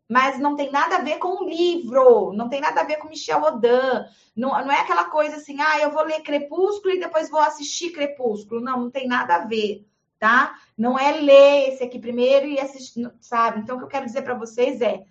mas 0.08 0.40
não 0.40 0.56
tem 0.56 0.72
nada 0.72 0.96
a 0.96 1.02
ver 1.02 1.18
com 1.18 1.44
o 1.44 1.50
livro, 1.50 2.32
não 2.32 2.48
tem 2.48 2.62
nada 2.62 2.80
a 2.80 2.86
ver 2.86 2.96
com 2.96 3.10
Michel 3.10 3.42
Odan, 3.42 4.06
não, 4.34 4.52
não 4.52 4.72
é 4.72 4.80
aquela 4.80 5.04
coisa 5.10 5.36
assim, 5.36 5.60
ah, 5.60 5.80
eu 5.82 5.92
vou 5.92 6.04
ler 6.04 6.22
Crepúsculo 6.22 6.94
e 6.94 7.00
depois 7.02 7.30
vou 7.30 7.42
assistir 7.42 7.92
Crepúsculo. 7.92 8.62
Não, 8.62 8.80
não 8.80 8.90
tem 8.90 9.06
nada 9.06 9.36
a 9.36 9.46
ver, 9.46 9.86
tá? 10.20 10.56
Não 10.78 11.00
é 11.00 11.12
ler 11.14 11.70
esse 11.70 11.84
aqui 11.84 11.98
primeiro 11.98 12.46
e 12.46 12.60
assistir, 12.60 13.10
sabe? 13.22 13.60
Então, 13.60 13.76
o 13.76 13.80
que 13.80 13.86
eu 13.86 13.90
quero 13.90 14.06
dizer 14.06 14.22
para 14.22 14.34
vocês 14.34 14.82
é, 14.82 15.04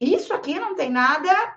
isso 0.00 0.32
aqui 0.32 0.58
não 0.60 0.76
tem 0.76 0.90
nada 0.90 1.56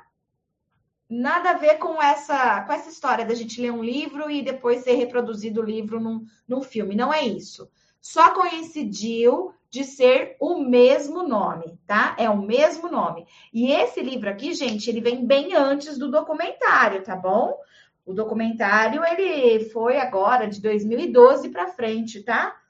nada 1.09 1.49
a 1.49 1.57
ver 1.57 1.77
com 1.77 2.01
essa 2.01 2.61
com 2.61 2.71
essa 2.71 2.89
história 2.89 3.25
da 3.25 3.35
gente 3.35 3.59
ler 3.59 3.71
um 3.71 3.83
livro 3.83 4.31
e 4.31 4.41
depois 4.41 4.83
ser 4.83 4.93
reproduzido 4.93 5.59
o 5.59 5.65
livro 5.65 5.99
num, 5.99 6.25
num 6.47 6.61
filme. 6.61 6.95
Não 6.95 7.13
é 7.13 7.23
isso. 7.23 7.69
Só 7.99 8.31
coincidiu 8.33 9.53
de 9.69 9.83
ser 9.83 10.35
o 10.39 10.57
mesmo 10.57 11.23
nome, 11.23 11.77
tá? 11.85 12.15
É 12.17 12.29
o 12.29 12.41
mesmo 12.41 12.89
nome. 12.89 13.25
E 13.53 13.71
esse 13.71 14.01
livro 14.01 14.29
aqui, 14.29 14.53
gente, 14.53 14.89
ele 14.89 15.01
vem 15.01 15.25
bem 15.25 15.53
antes 15.55 15.97
do 15.97 16.09
documentário, 16.09 17.03
tá 17.03 17.15
bom? 17.15 17.57
O 18.05 18.13
documentário 18.13 19.03
ele 19.05 19.65
foi 19.69 19.97
agora 19.97 20.47
de 20.47 20.61
2012 20.61 21.49
para 21.49 21.67
frente, 21.67 22.23
tá? 22.23 22.60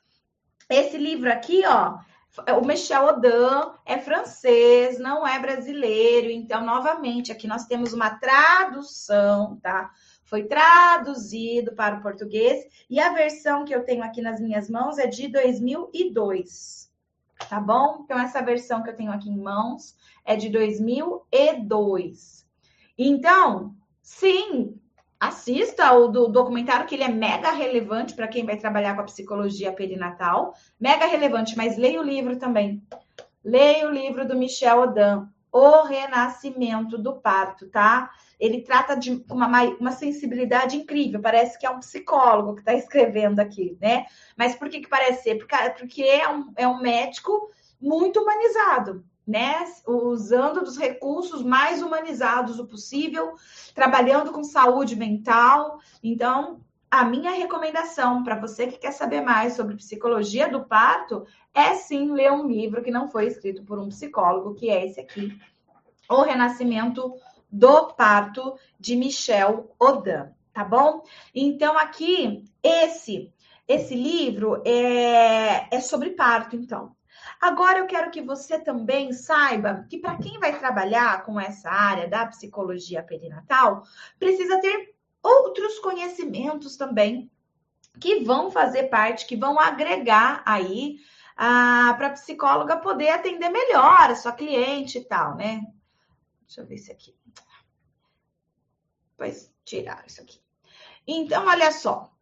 Esse 0.71 0.97
livro 0.97 1.31
aqui, 1.31 1.63
ó, 1.65 1.97
o 2.57 2.65
Michel 2.65 3.05
Odan 3.05 3.73
é 3.85 3.97
francês, 3.97 4.97
não 4.97 5.27
é 5.27 5.37
brasileiro. 5.37 6.29
Então, 6.31 6.65
novamente, 6.65 7.31
aqui 7.31 7.45
nós 7.45 7.65
temos 7.65 7.93
uma 7.93 8.11
tradução, 8.11 9.59
tá? 9.61 9.91
Foi 10.23 10.43
traduzido 10.43 11.73
para 11.73 11.97
o 11.97 12.01
português 12.01 12.65
e 12.89 12.99
a 12.99 13.11
versão 13.11 13.65
que 13.65 13.75
eu 13.75 13.83
tenho 13.83 14.03
aqui 14.03 14.21
nas 14.21 14.39
minhas 14.39 14.69
mãos 14.69 14.97
é 14.97 15.07
de 15.07 15.27
2002 15.27 16.89
tá 17.49 17.59
bom? 17.59 18.01
Então, 18.03 18.19
essa 18.19 18.41
versão 18.41 18.83
que 18.83 18.89
eu 18.89 18.95
tenho 18.95 19.11
aqui 19.11 19.29
em 19.29 19.37
mãos 19.37 19.95
é 20.23 20.35
de 20.35 20.49
2002. 20.49 22.47
Então, 22.97 23.75
sim, 24.01 24.79
assista 25.21 25.93
o 25.93 26.07
do 26.07 26.27
documentário, 26.27 26.87
que 26.87 26.95
ele 26.95 27.03
é 27.03 27.07
mega 27.07 27.51
relevante 27.51 28.15
para 28.15 28.27
quem 28.27 28.43
vai 28.43 28.57
trabalhar 28.57 28.95
com 28.95 29.01
a 29.01 29.05
psicologia 29.05 29.71
perinatal. 29.71 30.55
Mega 30.79 31.05
relevante, 31.05 31.55
mas 31.55 31.77
leia 31.77 32.01
o 32.01 32.03
livro 32.03 32.37
também. 32.37 32.81
Leia 33.45 33.87
o 33.87 33.91
livro 33.91 34.27
do 34.27 34.35
Michel 34.35 34.81
Odan, 34.81 35.29
O 35.51 35.83
Renascimento 35.83 36.97
do 36.97 37.13
Parto, 37.13 37.67
tá? 37.67 38.09
Ele 38.39 38.61
trata 38.61 38.95
de 38.95 39.23
uma, 39.29 39.47
uma 39.79 39.91
sensibilidade 39.91 40.75
incrível. 40.75 41.21
Parece 41.21 41.59
que 41.59 41.67
é 41.67 41.69
um 41.69 41.79
psicólogo 41.79 42.55
que 42.55 42.61
está 42.61 42.73
escrevendo 42.73 43.39
aqui, 43.39 43.77
né? 43.79 44.07
Mas 44.35 44.55
por 44.55 44.69
que, 44.69 44.79
que 44.79 44.89
parece 44.89 45.21
ser? 45.21 45.35
Porque, 45.35 46.01
é, 46.01 46.27
um, 46.27 46.51
é 46.55 46.67
um 46.67 46.81
médico 46.81 47.51
muito 47.79 48.19
humanizado, 48.19 49.05
né? 49.25 49.63
Usando 49.87 50.61
dos 50.63 50.77
recursos 50.77 51.43
mais 51.43 51.81
humanizados 51.81 52.59
o 52.59 52.67
possível, 52.67 53.33
trabalhando 53.73 54.31
com 54.31 54.43
saúde 54.43 54.95
mental. 54.95 55.79
Então, 56.03 56.61
a 56.89 57.05
minha 57.05 57.31
recomendação 57.31 58.23
para 58.23 58.39
você 58.39 58.67
que 58.67 58.77
quer 58.77 58.91
saber 58.91 59.21
mais 59.21 59.53
sobre 59.53 59.77
psicologia 59.77 60.49
do 60.49 60.65
parto 60.65 61.25
é 61.53 61.75
sim 61.75 62.11
ler 62.11 62.31
um 62.31 62.47
livro 62.47 62.83
que 62.83 62.91
não 62.91 63.07
foi 63.07 63.27
escrito 63.27 63.63
por 63.63 63.79
um 63.79 63.89
psicólogo, 63.89 64.55
que 64.55 64.69
é 64.69 64.85
esse 64.85 64.99
aqui, 64.99 65.39
O 66.09 66.21
Renascimento 66.21 67.13
do 67.49 67.93
parto 67.93 68.55
de 68.79 68.95
Michel 68.95 69.73
Odan, 69.79 70.31
tá 70.53 70.63
bom? 70.63 71.03
Então 71.33 71.77
aqui 71.77 72.43
esse 72.61 73.31
esse 73.67 73.95
livro 73.95 74.61
é, 74.65 75.73
é 75.73 75.79
sobre 75.79 76.09
parto, 76.09 76.57
então. 76.57 76.93
Agora 77.41 77.79
eu 77.79 77.87
quero 77.87 78.11
que 78.11 78.21
você 78.21 78.59
também 78.59 79.11
saiba 79.13 79.87
que 79.89 79.97
para 79.97 80.15
quem 80.17 80.39
vai 80.39 80.59
trabalhar 80.59 81.25
com 81.25 81.39
essa 81.39 81.71
área 81.71 82.07
da 82.07 82.27
psicologia 82.27 83.01
perinatal, 83.01 83.81
precisa 84.19 84.61
ter 84.61 84.93
outros 85.23 85.79
conhecimentos 85.79 86.77
também 86.77 87.31
que 87.99 88.23
vão 88.23 88.51
fazer 88.51 88.83
parte, 88.89 89.25
que 89.25 89.35
vão 89.35 89.59
agregar 89.59 90.43
aí 90.45 90.99
para 91.35 92.07
a 92.07 92.11
psicóloga 92.11 92.77
poder 92.77 93.09
atender 93.09 93.49
melhor 93.49 94.11
a 94.11 94.15
sua 94.15 94.33
cliente 94.33 94.99
e 94.99 95.03
tal, 95.03 95.35
né? 95.35 95.65
Deixa 96.45 96.61
eu 96.61 96.67
ver 96.67 96.77
se 96.77 96.91
aqui. 96.91 97.17
Depois 99.11 99.51
tirar 99.65 100.03
isso 100.05 100.21
aqui. 100.21 100.39
Então, 101.07 101.47
olha 101.47 101.71
só. 101.71 102.13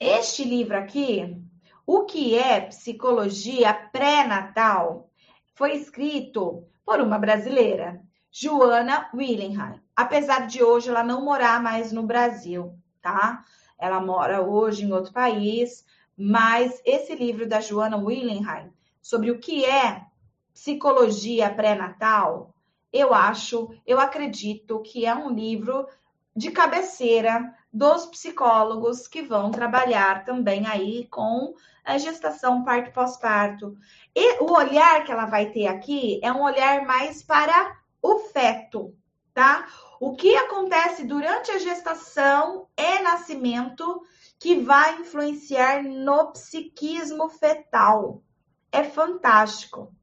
Este 0.00 0.42
livro 0.42 0.76
aqui, 0.76 1.40
O 1.86 2.04
que 2.04 2.36
é 2.36 2.60
Psicologia 2.62 3.72
Pré-Natal, 3.72 5.10
foi 5.54 5.74
escrito 5.74 6.64
por 6.84 7.00
uma 7.00 7.18
brasileira, 7.18 8.00
Joana 8.30 9.10
Willingham. 9.14 9.80
Apesar 9.94 10.46
de 10.46 10.62
hoje 10.62 10.88
ela 10.88 11.04
não 11.04 11.24
morar 11.24 11.62
mais 11.62 11.92
no 11.92 12.02
Brasil, 12.02 12.76
tá? 13.00 13.44
Ela 13.78 14.00
mora 14.00 14.42
hoje 14.42 14.84
em 14.84 14.92
outro 14.92 15.12
país, 15.12 15.84
mas 16.16 16.80
esse 16.84 17.14
livro 17.14 17.46
da 17.46 17.60
Joana 17.60 17.96
Willingham 17.96 18.70
sobre 19.00 19.30
o 19.30 19.38
que 19.38 19.64
é 19.64 20.04
psicologia 20.52 21.52
pré-natal 21.52 22.54
eu 22.94 23.12
acho, 23.12 23.74
eu 23.84 23.98
acredito 23.98 24.80
que 24.80 25.04
é 25.04 25.12
um 25.12 25.28
livro 25.28 25.84
de 26.34 26.52
cabeceira 26.52 27.52
dos 27.74 28.06
psicólogos 28.06 29.08
que 29.08 29.20
vão 29.20 29.50
trabalhar 29.50 30.24
também 30.24 30.64
aí 30.64 31.08
com 31.08 31.54
a 31.84 31.98
gestação, 31.98 32.62
parto 32.62 32.92
pós-parto. 32.92 33.76
E 34.14 34.40
o 34.42 34.52
olhar 34.52 35.04
que 35.04 35.10
ela 35.10 35.26
vai 35.26 35.50
ter 35.50 35.66
aqui 35.66 36.20
é 36.22 36.32
um 36.32 36.42
olhar 36.42 36.86
mais 36.86 37.20
para 37.22 37.76
o 38.00 38.20
feto, 38.20 38.94
tá? 39.34 39.66
O 40.00 40.14
que 40.14 40.36
acontece 40.36 41.04
durante 41.04 41.50
a 41.50 41.58
gestação 41.58 42.68
e 42.76 43.02
nascimento 43.02 44.02
que 44.38 44.60
vai 44.60 45.00
influenciar 45.00 45.82
no 45.82 46.32
psiquismo 46.32 47.28
fetal. 47.28 48.22
É 48.70 48.84
fantástico. 48.84 49.93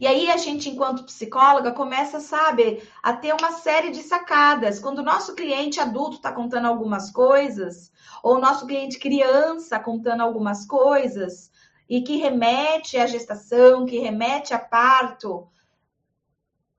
E 0.00 0.06
aí 0.06 0.30
a 0.30 0.38
gente, 0.38 0.70
enquanto 0.70 1.04
psicóloga, 1.04 1.72
começa, 1.72 2.20
sabe, 2.20 2.82
a 3.02 3.12
ter 3.12 3.34
uma 3.34 3.52
série 3.52 3.90
de 3.90 4.02
sacadas. 4.02 4.80
Quando 4.80 5.00
o 5.00 5.04
nosso 5.04 5.34
cliente 5.34 5.78
adulto 5.78 6.16
está 6.16 6.32
contando 6.32 6.64
algumas 6.64 7.10
coisas, 7.10 7.92
ou 8.22 8.36
o 8.36 8.40
nosso 8.40 8.66
cliente 8.66 8.98
criança 8.98 9.78
contando 9.78 10.22
algumas 10.22 10.64
coisas, 10.64 11.52
e 11.86 12.00
que 12.00 12.16
remete 12.16 12.96
à 12.96 13.06
gestação, 13.06 13.84
que 13.84 13.98
remete 13.98 14.54
a 14.54 14.58
parto. 14.58 15.46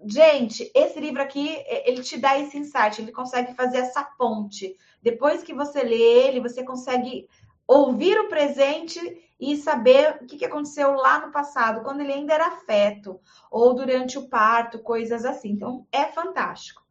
Gente, 0.03 0.71
esse 0.73 0.99
livro 0.99 1.21
aqui, 1.21 1.63
ele 1.85 2.01
te 2.01 2.17
dá 2.17 2.39
esse 2.39 2.57
insight, 2.57 2.99
ele 2.99 3.11
consegue 3.11 3.53
fazer 3.53 3.77
essa 3.77 4.03
ponte. 4.03 4.75
Depois 4.99 5.43
que 5.43 5.53
você 5.53 5.83
lê 5.83 6.01
ele, 6.01 6.39
você 6.39 6.63
consegue 6.63 7.29
ouvir 7.71 8.19
o 8.19 8.27
presente 8.27 8.99
e 9.39 9.55
saber 9.55 10.17
o 10.21 10.25
que 10.25 10.43
aconteceu 10.43 10.93
lá 10.93 11.25
no 11.25 11.31
passado, 11.31 11.83
quando 11.83 12.01
ele 12.01 12.11
ainda 12.11 12.33
era 12.33 12.51
feto, 12.51 13.17
ou 13.49 13.73
durante 13.73 14.17
o 14.17 14.27
parto, 14.27 14.79
coisas 14.79 15.23
assim. 15.23 15.51
Então, 15.51 15.87
é 15.89 16.03
fantástico. 16.05 16.83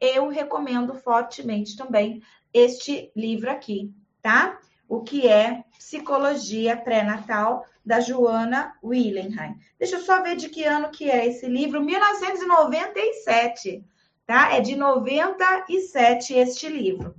Eu 0.00 0.26
recomendo 0.28 0.92
fortemente 0.94 1.76
também 1.76 2.20
este 2.52 3.12
livro 3.14 3.48
aqui, 3.48 3.94
tá? 4.20 4.58
O 4.88 5.02
que 5.02 5.28
é 5.28 5.62
Psicologia 5.78 6.76
Pré-Natal, 6.76 7.64
da 7.86 8.00
Joana 8.00 8.74
Willenheim. 8.82 9.54
Deixa 9.78 9.94
eu 9.96 10.00
só 10.00 10.20
ver 10.20 10.34
de 10.34 10.48
que 10.48 10.64
ano 10.64 10.90
que 10.90 11.08
é 11.08 11.26
esse 11.26 11.46
livro, 11.46 11.80
1997, 11.80 13.84
tá? 14.26 14.52
É 14.52 14.60
de 14.60 14.74
97 14.74 16.34
este 16.34 16.68
livro. 16.68 17.14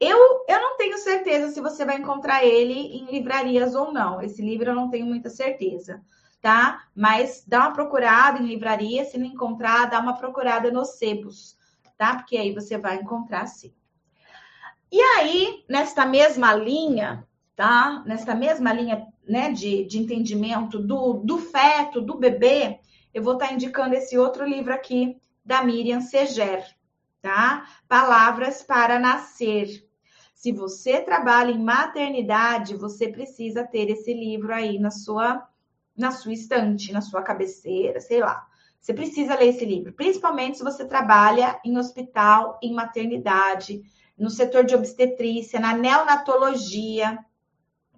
Eu, 0.00 0.44
eu 0.48 0.60
não 0.60 0.76
tenho 0.76 0.96
certeza 0.98 1.48
se 1.48 1.60
você 1.60 1.84
vai 1.84 1.96
encontrar 1.96 2.44
ele 2.44 2.74
em 2.74 3.06
livrarias 3.10 3.74
ou 3.74 3.92
não. 3.92 4.22
Esse 4.22 4.40
livro 4.40 4.70
eu 4.70 4.74
não 4.74 4.88
tenho 4.88 5.06
muita 5.06 5.28
certeza, 5.28 6.00
tá? 6.40 6.84
Mas 6.94 7.44
dá 7.46 7.60
uma 7.60 7.72
procurada 7.72 8.38
em 8.38 8.46
livraria, 8.46 9.04
se 9.04 9.18
não 9.18 9.26
encontrar, 9.26 9.86
dá 9.86 9.98
uma 9.98 10.16
procurada 10.16 10.70
nos 10.70 10.98
sebos, 10.98 11.56
tá? 11.96 12.14
Porque 12.14 12.36
aí 12.36 12.54
você 12.54 12.78
vai 12.78 12.96
encontrar 12.96 13.46
sim. 13.46 13.74
E 14.90 15.00
aí, 15.00 15.64
nesta 15.68 16.06
mesma 16.06 16.54
linha, 16.54 17.26
tá? 17.56 18.02
Nesta 18.06 18.34
mesma 18.34 18.72
linha, 18.72 19.06
né, 19.28 19.50
de, 19.50 19.84
de 19.84 19.98
entendimento 19.98 20.78
do, 20.78 21.14
do 21.14 21.38
feto, 21.38 22.00
do 22.00 22.16
bebê, 22.16 22.78
eu 23.12 23.22
vou 23.22 23.34
estar 23.34 23.48
tá 23.48 23.52
indicando 23.52 23.96
esse 23.96 24.16
outro 24.16 24.46
livro 24.46 24.72
aqui 24.72 25.20
da 25.44 25.62
Miriam 25.62 26.00
Seger, 26.00 26.64
tá? 27.20 27.68
Palavras 27.88 28.62
para 28.62 28.98
nascer. 28.98 29.87
Se 30.38 30.52
você 30.52 31.00
trabalha 31.00 31.50
em 31.50 31.58
maternidade, 31.58 32.76
você 32.76 33.08
precisa 33.08 33.66
ter 33.66 33.90
esse 33.90 34.14
livro 34.14 34.54
aí 34.54 34.78
na 34.78 34.88
sua 34.88 35.44
na 35.96 36.12
sua 36.12 36.32
estante, 36.32 36.92
na 36.92 37.00
sua 37.00 37.22
cabeceira, 37.22 38.00
sei 38.00 38.20
lá. 38.20 38.46
Você 38.80 38.94
precisa 38.94 39.34
ler 39.34 39.48
esse 39.48 39.64
livro, 39.64 39.92
principalmente 39.92 40.58
se 40.58 40.62
você 40.62 40.84
trabalha 40.84 41.60
em 41.64 41.76
hospital, 41.76 42.56
em 42.62 42.72
maternidade, 42.72 43.82
no 44.16 44.30
setor 44.30 44.64
de 44.64 44.76
obstetrícia, 44.76 45.58
na 45.58 45.76
neonatologia, 45.76 47.18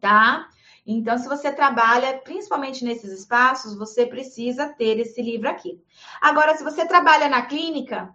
tá? 0.01 0.49
Então, 0.87 1.19
se 1.19 1.29
você 1.29 1.53
trabalha 1.53 2.21
principalmente 2.21 2.87
nesses 2.87 3.13
espaços, 3.13 3.77
você 3.77 4.07
precisa 4.07 4.67
ter 4.67 4.99
esse 4.99 5.21
livro 5.21 5.47
aqui. 5.47 5.79
Agora, 6.23 6.57
se 6.57 6.65
você 6.65 6.87
trabalha 6.87 7.29
na 7.29 7.43
clínica, 7.43 8.15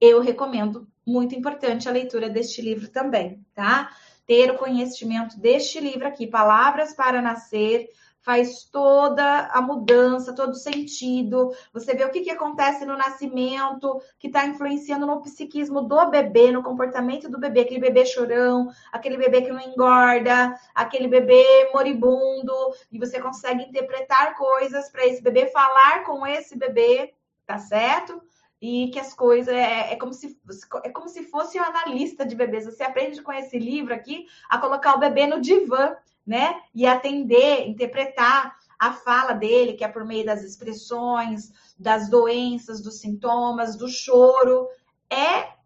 eu 0.00 0.20
recomendo 0.20 0.86
muito 1.06 1.34
importante 1.34 1.88
a 1.88 1.92
leitura 1.92 2.28
deste 2.28 2.60
livro 2.60 2.88
também, 2.88 3.44
tá? 3.54 3.90
Ter 4.26 4.50
o 4.50 4.58
conhecimento 4.58 5.38
deste 5.38 5.80
livro 5.80 6.06
aqui, 6.06 6.26
Palavras 6.26 6.92
para 6.92 7.22
Nascer, 7.22 7.88
faz 8.28 8.64
toda 8.64 9.46
a 9.46 9.62
mudança, 9.62 10.34
todo 10.34 10.50
o 10.50 10.54
sentido. 10.54 11.50
Você 11.72 11.94
vê 11.94 12.04
o 12.04 12.10
que, 12.10 12.20
que 12.20 12.30
acontece 12.30 12.84
no 12.84 12.94
nascimento, 12.94 14.02
que 14.18 14.26
está 14.26 14.44
influenciando 14.44 15.06
no 15.06 15.22
psiquismo 15.22 15.80
do 15.80 16.10
bebê, 16.10 16.52
no 16.52 16.62
comportamento 16.62 17.26
do 17.30 17.40
bebê, 17.40 17.60
aquele 17.60 17.80
bebê 17.80 18.04
chorão, 18.04 18.68
aquele 18.92 19.16
bebê 19.16 19.40
que 19.40 19.50
não 19.50 19.58
engorda, 19.58 20.54
aquele 20.74 21.08
bebê 21.08 21.70
moribundo, 21.72 22.52
e 22.92 22.98
você 22.98 23.18
consegue 23.18 23.62
interpretar 23.62 24.36
coisas 24.36 24.90
para 24.90 25.06
esse 25.06 25.22
bebê, 25.22 25.46
falar 25.46 26.04
com 26.04 26.26
esse 26.26 26.54
bebê, 26.54 27.14
tá 27.46 27.56
certo? 27.56 28.20
E 28.60 28.90
que 28.90 28.98
as 28.98 29.14
coisas 29.14 29.54
é, 29.54 29.92
é, 29.92 29.96
como 29.96 30.12
se 30.12 30.36
é 30.82 30.90
como 30.90 31.08
se 31.08 31.22
fosse 31.24 31.58
um 31.58 31.64
analista 31.64 32.26
de 32.26 32.34
bebês. 32.34 32.64
Você 32.64 32.82
aprende 32.82 33.22
com 33.22 33.32
esse 33.32 33.58
livro 33.58 33.94
aqui 33.94 34.26
a 34.48 34.58
colocar 34.58 34.94
o 34.94 34.98
bebê 34.98 35.26
no 35.26 35.40
divã, 35.40 35.96
né? 36.26 36.60
E 36.74 36.86
atender, 36.86 37.68
interpretar 37.68 38.56
a 38.78 38.92
fala 38.92 39.32
dele, 39.32 39.74
que 39.74 39.84
é 39.84 39.88
por 39.88 40.04
meio 40.04 40.24
das 40.24 40.42
expressões, 40.42 41.52
das 41.78 42.08
doenças, 42.08 42.80
dos 42.80 43.00
sintomas, 43.00 43.76
do 43.76 43.88
choro. 43.88 44.68
É 45.10 45.56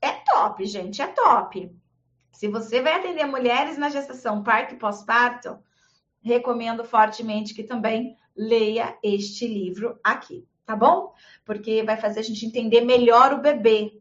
é 0.00 0.10
top, 0.26 0.64
gente, 0.66 1.00
é 1.00 1.06
top. 1.06 1.72
Se 2.32 2.48
você 2.48 2.82
vai 2.82 2.94
atender 2.94 3.24
mulheres 3.24 3.78
na 3.78 3.88
gestação, 3.88 4.42
parto 4.42 4.74
e 4.74 4.78
pós-parto, 4.78 5.58
recomendo 6.20 6.84
fortemente 6.84 7.54
que 7.54 7.62
também 7.62 8.16
leia 8.34 8.98
este 9.00 9.46
livro 9.46 10.00
aqui 10.02 10.44
tá 10.64 10.76
bom? 10.76 11.12
Porque 11.44 11.82
vai 11.82 11.96
fazer 11.96 12.20
a 12.20 12.24
gente 12.24 12.46
entender 12.46 12.80
melhor 12.82 13.32
o 13.32 13.40
bebê. 13.40 14.00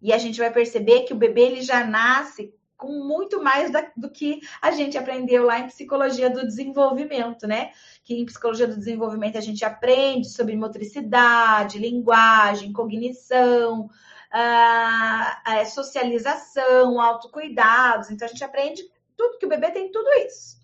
E 0.00 0.12
a 0.12 0.18
gente 0.18 0.38
vai 0.38 0.52
perceber 0.52 1.02
que 1.02 1.12
o 1.12 1.16
bebê 1.16 1.42
ele 1.42 1.62
já 1.62 1.84
nasce 1.84 2.54
com 2.76 3.04
muito 3.04 3.42
mais 3.42 3.70
da, 3.70 3.90
do 3.96 4.10
que 4.10 4.40
a 4.60 4.70
gente 4.70 4.98
aprendeu 4.98 5.44
lá 5.44 5.60
em 5.60 5.66
psicologia 5.66 6.28
do 6.28 6.46
desenvolvimento, 6.46 7.46
né? 7.46 7.70
Que 8.02 8.14
em 8.14 8.26
psicologia 8.26 8.66
do 8.66 8.76
desenvolvimento 8.76 9.38
a 9.38 9.40
gente 9.40 9.64
aprende 9.64 10.28
sobre 10.28 10.56
motricidade, 10.56 11.78
linguagem, 11.78 12.72
cognição, 12.72 13.88
a, 14.30 15.40
a 15.44 15.64
socialização, 15.64 17.00
autocuidados. 17.00 18.10
Então 18.10 18.26
a 18.26 18.30
gente 18.30 18.44
aprende 18.44 18.82
tudo 19.16 19.38
que 19.38 19.46
o 19.46 19.48
bebê 19.48 19.70
tem 19.70 19.90
tudo 19.90 20.08
isso. 20.26 20.58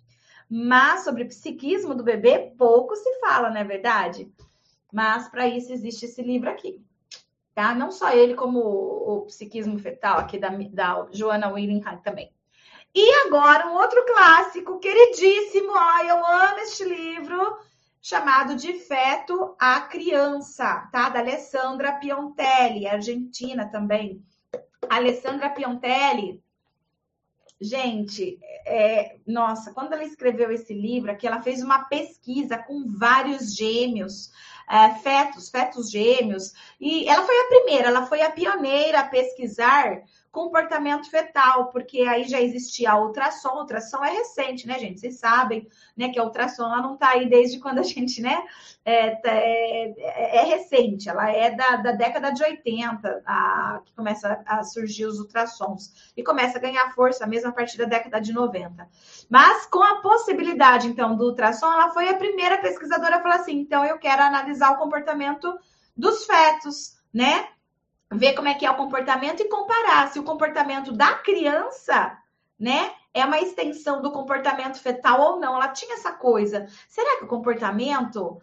Mas 0.48 1.04
sobre 1.04 1.24
psiquismo 1.24 1.94
do 1.94 2.02
bebê 2.02 2.52
pouco 2.58 2.96
se 2.96 3.20
fala, 3.20 3.50
não 3.50 3.60
é 3.60 3.64
verdade? 3.64 4.30
Mas 4.92 5.28
para 5.28 5.46
isso 5.46 5.72
existe 5.72 6.06
esse 6.06 6.22
livro 6.22 6.50
aqui. 6.50 6.82
Tá? 7.54 7.74
Não 7.74 7.90
só 7.90 8.12
ele, 8.12 8.34
como 8.34 8.60
o, 8.60 9.16
o 9.16 9.20
Psiquismo 9.26 9.78
Fetal, 9.78 10.18
aqui 10.18 10.38
da, 10.38 10.48
da 10.48 11.08
Joana 11.12 11.52
Willingham 11.52 11.96
também. 11.98 12.32
E 12.94 13.26
agora 13.26 13.68
um 13.68 13.74
outro 13.74 14.04
clássico 14.04 14.80
queridíssimo, 14.80 15.70
ó, 15.72 15.98
eu 16.02 16.26
amo 16.26 16.58
este 16.58 16.84
livro, 16.84 17.58
chamado 18.02 18.56
De 18.56 18.72
Feto 18.72 19.54
à 19.58 19.80
Criança, 19.82 20.88
tá? 20.90 21.08
Da 21.08 21.20
Alessandra 21.20 21.92
Piontelli, 21.92 22.86
argentina 22.86 23.68
também. 23.70 24.24
Alessandra 24.88 25.50
Piontelli, 25.50 26.42
gente, 27.60 28.40
é, 28.66 29.18
nossa, 29.26 29.72
quando 29.72 29.92
ela 29.92 30.02
escreveu 30.02 30.50
esse 30.50 30.74
livro 30.74 31.12
aqui, 31.12 31.26
ela 31.26 31.42
fez 31.42 31.62
uma 31.62 31.84
pesquisa 31.84 32.58
com 32.58 32.86
vários 32.88 33.54
gêmeos 33.54 34.30
é, 34.70 34.94
fetos, 34.94 35.48
fetos 35.48 35.90
gêmeos. 35.90 36.52
E 36.80 37.08
ela 37.08 37.26
foi 37.26 37.40
a 37.40 37.48
primeira, 37.48 37.88
ela 37.88 38.06
foi 38.06 38.22
a 38.22 38.30
pioneira 38.30 39.00
a 39.00 39.08
pesquisar 39.08 40.02
comportamento 40.30 41.10
fetal, 41.10 41.70
porque 41.70 42.02
aí 42.02 42.24
já 42.24 42.40
existia 42.40 42.92
a 42.92 43.00
ultrassom, 43.00 43.48
a 43.48 43.60
ultrassom 43.60 44.04
é 44.04 44.10
recente, 44.10 44.66
né, 44.66 44.78
gente? 44.78 45.00
Vocês 45.00 45.18
sabem, 45.18 45.66
né, 45.96 46.08
que 46.08 46.18
a 46.18 46.24
ultrassom 46.24 46.64
ela 46.64 46.80
não 46.80 46.96
tá 46.96 47.10
aí 47.10 47.28
desde 47.28 47.58
quando 47.58 47.78
a 47.78 47.82
gente, 47.82 48.22
né, 48.22 48.40
é, 48.84 49.16
tá, 49.16 49.30
é, 49.30 49.92
é, 49.98 50.36
é 50.36 50.44
recente, 50.44 51.08
ela 51.08 51.30
é 51.30 51.50
da, 51.50 51.76
da 51.76 51.92
década 51.92 52.30
de 52.30 52.42
80, 52.44 53.22
a, 53.26 53.80
que 53.84 53.92
começa 53.94 54.40
a 54.46 54.62
surgir 54.62 55.06
os 55.06 55.18
ultrassons, 55.18 56.12
e 56.16 56.22
começa 56.22 56.58
a 56.58 56.60
ganhar 56.60 56.94
força 56.94 57.26
mesmo 57.26 57.48
a 57.48 57.52
partir 57.52 57.76
da 57.76 57.84
década 57.84 58.20
de 58.20 58.32
90. 58.32 58.88
Mas 59.28 59.66
com 59.66 59.82
a 59.82 60.00
possibilidade, 60.00 60.86
então, 60.86 61.16
do 61.16 61.24
ultrassom, 61.24 61.72
ela 61.72 61.90
foi 61.90 62.08
a 62.08 62.16
primeira 62.16 62.58
pesquisadora 62.58 63.16
a 63.16 63.22
falar 63.22 63.36
assim, 63.36 63.58
então 63.58 63.84
eu 63.84 63.98
quero 63.98 64.22
analisar 64.22 64.70
o 64.70 64.78
comportamento 64.78 65.58
dos 65.96 66.24
fetos, 66.24 66.96
né? 67.12 67.48
Ver 68.12 68.34
como 68.34 68.48
é 68.48 68.54
que 68.54 68.66
é 68.66 68.70
o 68.70 68.76
comportamento 68.76 69.40
e 69.40 69.48
comparar 69.48 70.10
se 70.10 70.18
o 70.18 70.24
comportamento 70.24 70.92
da 70.92 71.14
criança, 71.14 72.18
né, 72.58 72.92
é 73.14 73.24
uma 73.24 73.40
extensão 73.40 74.02
do 74.02 74.12
comportamento 74.12 74.80
fetal 74.80 75.20
ou 75.20 75.40
não. 75.40 75.54
Ela 75.54 75.68
tinha 75.68 75.94
essa 75.94 76.12
coisa. 76.12 76.66
Será 76.88 77.18
que 77.18 77.24
o 77.24 77.28
comportamento 77.28 78.40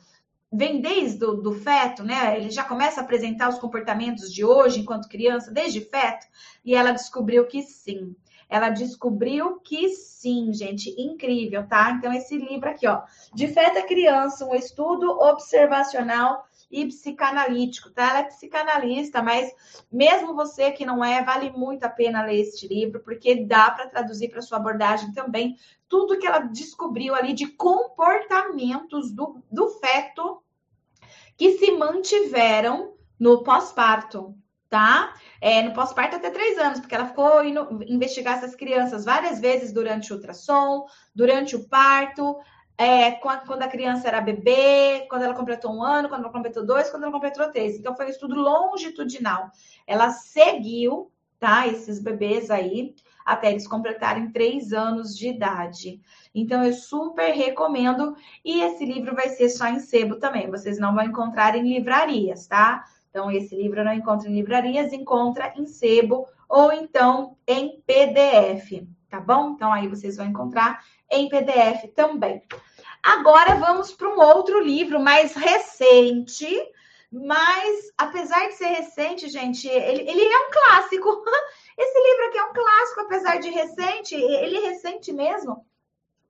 vem 0.51 0.79
desde 0.79 1.19
do, 1.19 1.41
do 1.41 1.53
feto, 1.53 2.03
né? 2.03 2.37
Ele 2.37 2.49
já 2.49 2.63
começa 2.63 3.01
a 3.01 3.03
apresentar 3.03 3.49
os 3.49 3.59
comportamentos 3.59 4.33
de 4.33 4.45
hoje 4.45 4.79
enquanto 4.79 5.09
criança, 5.09 5.51
desde 5.51 5.81
feto, 5.81 6.25
e 6.63 6.73
ela 6.73 6.91
descobriu 6.91 7.45
que 7.45 7.61
sim. 7.61 8.15
Ela 8.49 8.69
descobriu 8.69 9.59
que 9.59 9.89
sim, 9.89 10.53
gente, 10.53 10.89
incrível, 10.97 11.67
tá? 11.67 11.91
Então, 11.91 12.13
esse 12.13 12.37
livro 12.37 12.69
aqui, 12.69 12.87
ó, 12.87 13.01
De 13.33 13.47
Feto 13.49 13.79
a 13.79 13.83
Criança, 13.83 14.45
um 14.45 14.55
estudo 14.55 15.09
observacional 15.19 16.46
e 16.69 16.85
psicanalítico, 16.87 17.89
tá? 17.89 18.09
Ela 18.09 18.19
é 18.19 18.23
psicanalista, 18.23 19.21
mas 19.21 19.53
mesmo 19.91 20.35
você 20.35 20.71
que 20.71 20.85
não 20.85 21.03
é, 21.03 21.23
vale 21.23 21.51
muito 21.51 21.83
a 21.83 21.89
pena 21.89 22.23
ler 22.23 22.41
este 22.41 22.67
livro, 22.67 22.99
porque 22.99 23.45
dá 23.45 23.71
para 23.71 23.87
traduzir 23.87 24.29
para 24.29 24.41
sua 24.41 24.57
abordagem 24.57 25.13
também 25.13 25.57
tudo 25.87 26.19
que 26.19 26.27
ela 26.27 26.39
descobriu 26.39 27.15
ali 27.15 27.33
de 27.33 27.47
comportamentos 27.47 29.11
do, 29.11 29.41
do 29.49 29.69
feto 29.69 30.43
que 31.37 31.57
se 31.57 31.71
mantiveram 31.71 32.93
no 33.19 33.43
pós-parto, 33.43 34.35
tá? 34.69 35.13
É, 35.39 35.63
no 35.63 35.73
pós-parto 35.73 36.15
até 36.15 36.29
três 36.29 36.57
anos, 36.57 36.79
porque 36.79 36.95
ela 36.95 37.07
ficou 37.07 37.43
indo 37.43 37.83
investigar 37.87 38.37
essas 38.37 38.55
crianças 38.55 39.05
várias 39.05 39.39
vezes 39.39 39.71
durante 39.71 40.11
o 40.11 40.17
ultrassom, 40.17 40.85
durante 41.15 41.55
o 41.55 41.67
parto, 41.69 42.37
é, 42.77 43.11
quando 43.11 43.63
a 43.63 43.67
criança 43.67 44.07
era 44.07 44.21
bebê, 44.21 45.07
quando 45.09 45.23
ela 45.23 45.33
completou 45.33 45.73
um 45.73 45.81
ano, 45.81 46.07
quando 46.07 46.21
ela 46.21 46.31
completou 46.31 46.65
dois, 46.65 46.89
quando 46.89 47.03
ela 47.03 47.11
completou 47.11 47.51
três. 47.51 47.75
Então, 47.75 47.95
foi 47.95 48.05
um 48.05 48.09
estudo 48.09 48.35
longitudinal. 48.35 49.49
Ela 49.87 50.11
seguiu, 50.11 51.11
tá, 51.39 51.67
esses 51.67 51.99
bebês 51.99 52.51
aí, 52.51 52.93
até 53.25 53.49
eles 53.49 53.67
completarem 53.67 54.31
três 54.31 54.73
anos 54.73 55.17
de 55.17 55.27
idade. 55.27 55.99
Então, 56.35 56.63
eu 56.63 56.71
super 56.71 57.33
recomendo. 57.33 58.15
E 58.45 58.61
esse 58.61 58.85
livro 58.85 59.15
vai 59.15 59.29
ser 59.29 59.49
só 59.49 59.67
em 59.67 59.79
sebo 59.79 60.17
também. 60.17 60.49
Vocês 60.49 60.77
não 60.77 60.93
vão 60.93 61.03
encontrar 61.03 61.55
em 61.55 61.73
livrarias, 61.73 62.45
tá? 62.45 62.85
Então, 63.09 63.31
esse 63.31 63.55
livro 63.55 63.83
não 63.83 63.93
encontra 63.93 64.29
em 64.29 64.35
livrarias, 64.35 64.93
encontra 64.93 65.51
em 65.57 65.65
sebo 65.65 66.27
ou 66.47 66.71
então 66.71 67.35
em 67.47 67.81
PDF, 67.81 68.87
tá 69.09 69.19
bom? 69.19 69.51
Então, 69.51 69.73
aí 69.73 69.87
vocês 69.87 70.15
vão 70.15 70.27
encontrar 70.27 70.81
em 71.11 71.29
PDF 71.29 71.93
também. 71.95 72.41
Agora 73.01 73.55
vamos 73.55 73.91
para 73.93 74.09
um 74.09 74.19
outro 74.19 74.59
livro 74.59 74.99
mais 74.99 75.33
recente, 75.33 76.47
mas 77.11 77.91
apesar 77.97 78.47
de 78.47 78.55
ser 78.55 78.67
recente, 78.67 79.29
gente, 79.29 79.67
ele, 79.67 80.09
ele 80.09 80.23
é 80.23 80.39
um 80.39 80.51
clássico. 80.51 81.23
Esse 81.77 81.99
livro 81.99 82.25
aqui 82.27 82.37
é 82.37 82.43
um 82.43 82.53
clássico, 82.53 83.01
apesar 83.01 83.39
de 83.39 83.49
recente, 83.49 84.15
ele 84.15 84.57
é 84.57 84.69
recente 84.69 85.13
mesmo, 85.13 85.65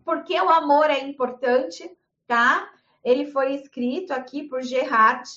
porque 0.04 0.40
o 0.40 0.50
amor 0.50 0.90
é 0.90 1.00
importante, 1.00 1.90
tá? 2.28 2.70
Ele 3.04 3.26
foi 3.32 3.56
escrito 3.56 4.12
aqui 4.12 4.44
por 4.44 4.62
Gerard. 4.62 5.28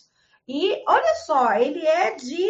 E 0.46 0.82
olha 0.86 1.14
só, 1.26 1.52
ele 1.54 1.86
é 1.86 2.16
de. 2.16 2.48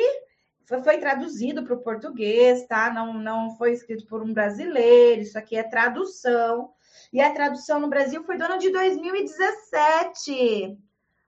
Foi, 0.64 0.82
foi 0.82 0.98
traduzido 0.98 1.62
para 1.62 1.74
o 1.74 1.82
português, 1.82 2.66
tá? 2.66 2.90
Não, 2.90 3.12
não 3.12 3.56
foi 3.56 3.72
escrito 3.72 4.06
por 4.06 4.22
um 4.22 4.32
brasileiro, 4.32 5.20
isso 5.20 5.38
aqui 5.38 5.56
é 5.56 5.62
tradução. 5.62 6.72
E 7.12 7.20
a 7.20 7.32
tradução 7.32 7.80
no 7.80 7.88
Brasil 7.88 8.22
foi 8.24 8.36
do 8.36 8.44
ano 8.44 8.58
de 8.58 8.70
2017, 8.70 10.78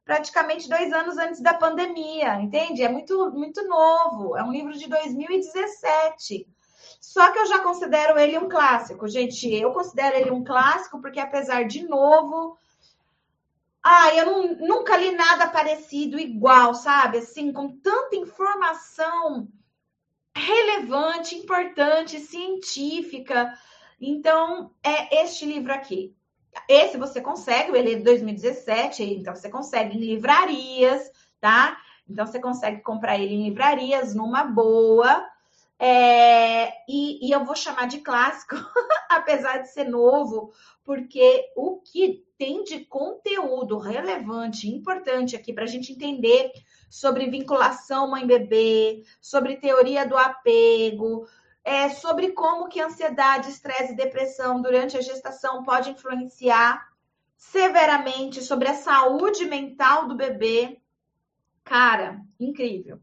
praticamente 0.04 0.68
dois 0.68 0.92
anos 0.92 1.18
antes 1.18 1.40
da 1.40 1.54
pandemia, 1.54 2.40
entende? 2.40 2.82
É 2.82 2.88
muito, 2.88 3.32
muito 3.32 3.66
novo, 3.66 4.36
é 4.36 4.44
um 4.44 4.52
livro 4.52 4.74
de 4.74 4.88
2017. 4.88 6.46
Só 7.00 7.32
que 7.32 7.38
eu 7.38 7.46
já 7.46 7.58
considero 7.58 8.18
ele 8.18 8.38
um 8.38 8.48
clássico, 8.48 9.08
gente. 9.08 9.52
Eu 9.52 9.72
considero 9.72 10.16
ele 10.16 10.30
um 10.30 10.44
clássico 10.44 11.00
porque, 11.00 11.18
apesar 11.18 11.64
de 11.64 11.86
novo, 11.86 12.56
ah, 13.82 14.14
eu 14.14 14.26
não, 14.26 14.54
nunca 14.54 14.96
li 14.96 15.10
nada 15.10 15.48
parecido 15.48 16.18
igual, 16.18 16.74
sabe? 16.74 17.18
Assim, 17.18 17.52
com 17.52 17.76
tanta 17.78 18.14
informação 18.14 19.48
relevante, 20.34 21.34
importante, 21.34 22.20
científica. 22.20 23.52
Então, 24.04 24.72
é 24.82 25.22
este 25.22 25.46
livro 25.46 25.72
aqui. 25.72 26.12
Esse 26.68 26.98
você 26.98 27.20
consegue, 27.20 27.76
ele 27.76 27.92
é 27.92 27.96
de 27.96 28.02
2017, 28.02 29.04
então 29.04 29.34
você 29.34 29.48
consegue 29.48 29.96
em 29.96 30.00
livrarias, 30.00 31.08
tá? 31.40 31.78
Então 32.08 32.26
você 32.26 32.40
consegue 32.40 32.82
comprar 32.82 33.16
ele 33.16 33.34
em 33.34 33.44
livrarias 33.44 34.12
numa 34.12 34.42
boa. 34.42 35.24
É, 35.78 36.68
e, 36.88 37.26
e, 37.26 37.32
eu 37.32 37.44
vou 37.44 37.56
chamar 37.56 37.86
de 37.86 37.98
clássico, 37.98 38.54
apesar 39.08 39.58
de 39.58 39.72
ser 39.72 39.84
novo, 39.84 40.52
porque 40.84 41.50
o 41.56 41.80
que 41.80 42.24
tem 42.38 42.62
de 42.62 42.84
conteúdo 42.84 43.78
relevante, 43.78 44.68
importante 44.68 45.34
aqui 45.34 45.52
para 45.52 45.64
a 45.64 45.66
gente 45.66 45.92
entender 45.92 46.52
sobre 46.90 47.30
vinculação 47.30 48.08
mãe-bebê, 48.08 49.02
sobre 49.20 49.56
teoria 49.56 50.06
do 50.06 50.16
apego, 50.16 51.26
é, 51.64 51.88
sobre 51.90 52.32
como 52.32 52.68
que 52.68 52.80
ansiedade, 52.80 53.50
estresse 53.50 53.92
e 53.92 53.96
depressão 53.96 54.60
durante 54.60 54.96
a 54.96 55.00
gestação 55.00 55.62
pode 55.62 55.90
influenciar 55.90 56.88
severamente 57.36 58.42
sobre 58.42 58.68
a 58.68 58.74
saúde 58.74 59.44
mental 59.46 60.08
do 60.08 60.16
bebê. 60.16 60.80
Cara, 61.64 62.20
incrível. 62.38 63.00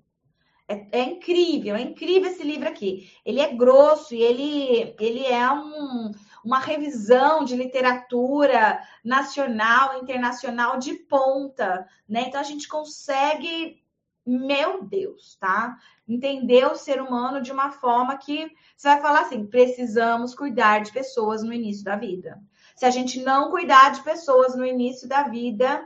É, 0.68 1.00
é, 1.00 1.04
incrível, 1.04 1.76
é 1.76 1.82
incrível 1.82 2.30
esse 2.30 2.44
livro 2.44 2.70
aqui. 2.70 3.12
Ele 3.26 3.40
é 3.40 3.54
grosso 3.56 4.14
e 4.14 4.22
ele, 4.22 4.96
ele 5.00 5.26
é 5.26 5.52
um, 5.52 6.12
uma 6.46 6.60
revisão 6.60 7.44
de 7.44 7.56
literatura 7.56 8.80
nacional, 9.04 10.00
internacional 10.00 10.78
de 10.78 10.94
ponta, 10.94 11.88
né? 12.08 12.26
Então 12.28 12.40
a 12.40 12.44
gente 12.44 12.68
consegue 12.68 13.82
meu 14.30 14.84
Deus, 14.84 15.36
tá? 15.40 15.78
Entender 16.08 16.66
o 16.66 16.76
ser 16.76 17.02
humano 17.02 17.42
de 17.42 17.52
uma 17.52 17.72
forma 17.72 18.18
que 18.18 18.52
você 18.76 18.88
vai 18.90 19.02
falar 19.02 19.22
assim: 19.22 19.46
precisamos 19.46 20.36
cuidar 20.36 20.82
de 20.82 20.92
pessoas 20.92 21.44
no 21.44 21.54
início 21.54 21.84
da 21.84 21.96
vida. 21.96 22.40
Se 22.76 22.86
a 22.86 22.90
gente 22.90 23.22
não 23.22 23.50
cuidar 23.50 23.92
de 23.92 24.04
pessoas 24.04 24.56
no 24.56 24.66
início 24.66 25.08
da 25.08 25.24
vida, 25.24 25.84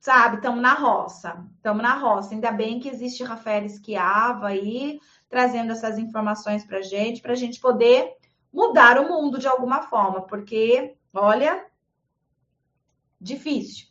sabe, 0.00 0.36
estamos 0.36 0.60
na 0.60 0.74
roça. 0.74 1.44
Estamos 1.56 1.82
na 1.82 1.94
roça. 1.94 2.34
Ainda 2.34 2.50
bem 2.50 2.80
que 2.80 2.88
existe 2.88 3.22
Rafael 3.22 3.64
Esquiava 3.64 4.48
aí 4.48 4.98
trazendo 5.28 5.72
essas 5.72 5.98
informações 5.98 6.64
para 6.64 6.80
gente, 6.80 7.20
para 7.20 7.32
a 7.32 7.36
gente 7.36 7.60
poder 7.60 8.16
mudar 8.52 8.98
o 8.98 9.08
mundo 9.08 9.38
de 9.38 9.46
alguma 9.46 9.82
forma, 9.82 10.22
porque, 10.22 10.96
olha, 11.12 11.66
difícil, 13.20 13.88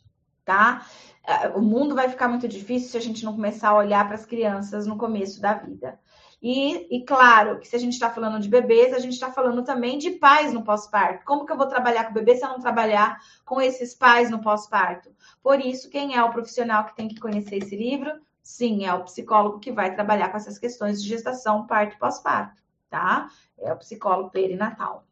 tá? 0.48 0.86
É, 1.26 1.48
o 1.48 1.60
mundo 1.60 1.94
vai 1.94 2.08
ficar 2.08 2.26
muito 2.26 2.48
difícil 2.48 2.88
se 2.88 2.96
a 2.96 3.00
gente 3.02 3.22
não 3.22 3.34
começar 3.34 3.68
a 3.68 3.76
olhar 3.76 4.06
para 4.06 4.14
as 4.14 4.24
crianças 4.24 4.86
no 4.86 4.96
começo 4.96 5.42
da 5.42 5.52
vida. 5.52 6.00
E, 6.40 6.96
e, 6.96 7.04
claro 7.04 7.58
que 7.58 7.68
se 7.68 7.76
a 7.76 7.78
gente 7.78 7.92
está 7.92 8.08
falando 8.08 8.40
de 8.40 8.48
bebês, 8.48 8.94
a 8.94 8.98
gente 8.98 9.12
está 9.12 9.30
falando 9.30 9.62
também 9.62 9.98
de 9.98 10.12
pais 10.12 10.50
no 10.54 10.64
pós-parto. 10.64 11.22
Como 11.26 11.44
que 11.44 11.52
eu 11.52 11.56
vou 11.56 11.66
trabalhar 11.66 12.04
com 12.04 12.14
bebê 12.14 12.34
se 12.34 12.44
eu 12.44 12.48
não 12.48 12.60
trabalhar 12.60 13.18
com 13.44 13.60
esses 13.60 13.92
pais 13.92 14.30
no 14.30 14.40
pós-parto? 14.40 15.10
Por 15.42 15.60
isso, 15.60 15.90
quem 15.90 16.16
é 16.16 16.22
o 16.22 16.30
profissional 16.30 16.86
que 16.86 16.96
tem 16.96 17.08
que 17.08 17.20
conhecer 17.20 17.56
esse 17.56 17.76
livro? 17.76 18.10
Sim, 18.42 18.86
é 18.86 18.94
o 18.94 19.04
psicólogo 19.04 19.58
que 19.58 19.70
vai 19.70 19.94
trabalhar 19.94 20.30
com 20.30 20.38
essas 20.38 20.58
questões 20.58 21.02
de 21.02 21.08
gestação, 21.08 21.66
parto 21.66 21.96
e 21.96 21.98
pós-parto, 21.98 22.62
tá? 22.88 23.28
É 23.58 23.70
o 23.70 23.76
psicólogo 23.76 24.30
perinatal. 24.30 25.07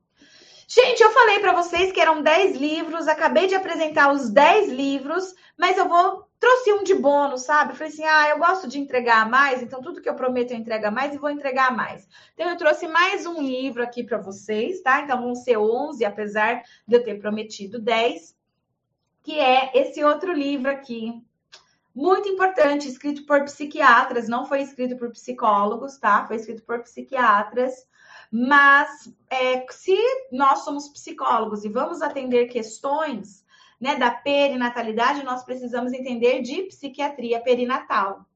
Gente, 0.68 1.00
eu 1.00 1.10
falei 1.12 1.38
para 1.38 1.52
vocês 1.52 1.92
que 1.92 2.00
eram 2.00 2.20
10 2.22 2.56
livros, 2.56 3.06
acabei 3.06 3.46
de 3.46 3.54
apresentar 3.54 4.12
os 4.12 4.28
10 4.28 4.68
livros, 4.68 5.32
mas 5.56 5.78
eu 5.78 5.88
vou 5.88 6.26
trouxe 6.40 6.72
um 6.72 6.82
de 6.82 6.94
bônus, 6.94 7.42
sabe? 7.44 7.74
Falei 7.74 7.92
assim: 7.92 8.04
"Ah, 8.04 8.30
eu 8.30 8.38
gosto 8.38 8.66
de 8.66 8.78
entregar 8.78 9.30
mais, 9.30 9.62
então 9.62 9.80
tudo 9.80 10.02
que 10.02 10.08
eu 10.08 10.16
prometo 10.16 10.50
eu 10.50 10.56
entrego 10.56 10.90
mais 10.90 11.14
e 11.14 11.18
vou 11.18 11.30
entregar 11.30 11.74
mais". 11.74 12.08
Então 12.34 12.50
eu 12.50 12.56
trouxe 12.56 12.88
mais 12.88 13.24
um 13.26 13.40
livro 13.40 13.80
aqui 13.82 14.02
para 14.02 14.18
vocês, 14.18 14.82
tá? 14.82 15.00
Então 15.00 15.22
vão 15.22 15.36
ser 15.36 15.56
11, 15.56 16.04
apesar 16.04 16.62
de 16.86 16.96
eu 16.96 17.04
ter 17.04 17.20
prometido 17.20 17.80
10, 17.80 18.36
que 19.22 19.38
é 19.38 19.70
esse 19.72 20.02
outro 20.02 20.32
livro 20.32 20.68
aqui. 20.70 21.22
Muito 21.94 22.28
importante, 22.28 22.88
escrito 22.88 23.24
por 23.24 23.44
psiquiatras, 23.44 24.28
não 24.28 24.44
foi 24.44 24.62
escrito 24.62 24.96
por 24.96 25.10
psicólogos, 25.12 25.96
tá? 25.96 26.26
Foi 26.26 26.36
escrito 26.36 26.62
por 26.64 26.80
psiquiatras. 26.82 27.86
Mas 28.38 29.10
é, 29.30 29.64
se 29.70 29.96
nós 30.30 30.58
somos 30.58 30.90
psicólogos 30.90 31.64
e 31.64 31.70
vamos 31.70 32.02
atender 32.02 32.48
questões 32.48 33.42
né, 33.80 33.96
da 33.96 34.10
perinatalidade, 34.10 35.24
nós 35.24 35.42
precisamos 35.42 35.94
entender 35.94 36.42
de 36.42 36.64
psiquiatria 36.64 37.40
perinatal. 37.40 38.26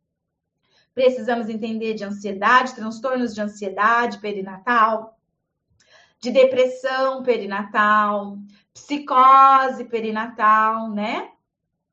Precisamos 0.95 1.51
entender 1.51 1.93
de 1.93 2.03
ansiedade, 2.03 2.75
transtornos 2.75 3.35
de 3.35 3.43
ansiedade 3.43 4.19
perinatal, 4.21 5.19
de 6.19 6.31
depressão 6.31 7.23
perinatal, 7.23 8.39
psicose 8.73 9.85
perinatal, 9.85 10.89
né? 10.89 11.31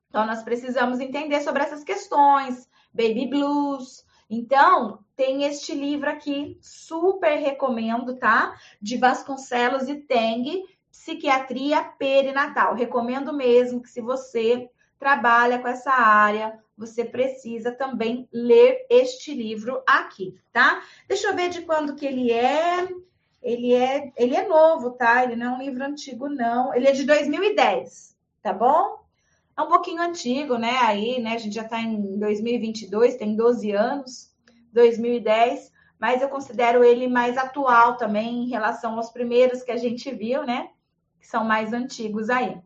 Então, 0.07 0.25
nós 0.25 0.43
precisamos 0.43 1.01
entender 1.01 1.41
sobre 1.41 1.61
essas 1.61 1.83
questões, 1.83 2.69
baby 2.93 3.27
blues. 3.27 4.06
Então, 4.29 4.99
tem 5.15 5.43
este 5.43 5.73
livro 5.73 6.09
aqui, 6.09 6.57
super 6.61 7.37
recomendo, 7.37 8.17
tá? 8.17 8.55
De 8.81 8.97
Vasconcelos 8.97 9.87
e 9.87 9.95
Teng, 9.95 10.63
Psiquiatria 10.91 11.83
Perinatal. 11.83 12.75
Recomendo 12.75 13.33
mesmo 13.33 13.81
que 13.81 13.89
se 13.89 14.01
você 14.01 14.69
trabalha 14.99 15.59
com 15.59 15.67
essa 15.67 15.91
área, 15.91 16.59
você 16.77 17.05
precisa 17.05 17.71
também 17.71 18.27
ler 18.31 18.85
este 18.89 19.33
livro 19.33 19.81
aqui, 19.87 20.39
tá? 20.51 20.83
Deixa 21.07 21.27
eu 21.27 21.35
ver 21.35 21.49
de 21.49 21.61
quando 21.61 21.95
que 21.95 22.05
ele 22.05 22.31
é. 22.31 22.87
Ele 23.41 23.73
é, 23.73 24.11
ele 24.17 24.35
é 24.35 24.47
novo, 24.47 24.91
tá? 24.91 25.23
Ele 25.23 25.35
não 25.35 25.53
é 25.53 25.57
um 25.57 25.61
livro 25.61 25.83
antigo, 25.83 26.27
não. 26.27 26.73
Ele 26.73 26.87
é 26.87 26.91
de 26.91 27.05
2010, 27.05 28.17
tá 28.41 28.51
bom? 28.51 29.06
É 29.57 29.61
um 29.61 29.67
pouquinho 29.67 30.01
antigo, 30.01 30.57
né? 30.57 30.77
Aí, 30.81 31.19
né? 31.19 31.33
A 31.33 31.37
gente 31.37 31.55
já 31.55 31.63
tá 31.63 31.79
em 31.79 32.19
2022, 32.19 33.15
tem 33.15 33.35
12 33.35 33.71
anos, 33.71 34.31
2010, 34.71 35.71
mas 35.99 36.21
eu 36.21 36.29
considero 36.29 36.83
ele 36.83 37.07
mais 37.07 37.37
atual 37.37 37.97
também 37.97 38.43
em 38.43 38.49
relação 38.49 38.95
aos 38.95 39.09
primeiros 39.09 39.63
que 39.63 39.71
a 39.71 39.77
gente 39.77 40.13
viu, 40.13 40.45
né? 40.45 40.69
Que 41.19 41.25
são 41.25 41.43
mais 41.43 41.73
antigos 41.73 42.29
aí. 42.29 42.61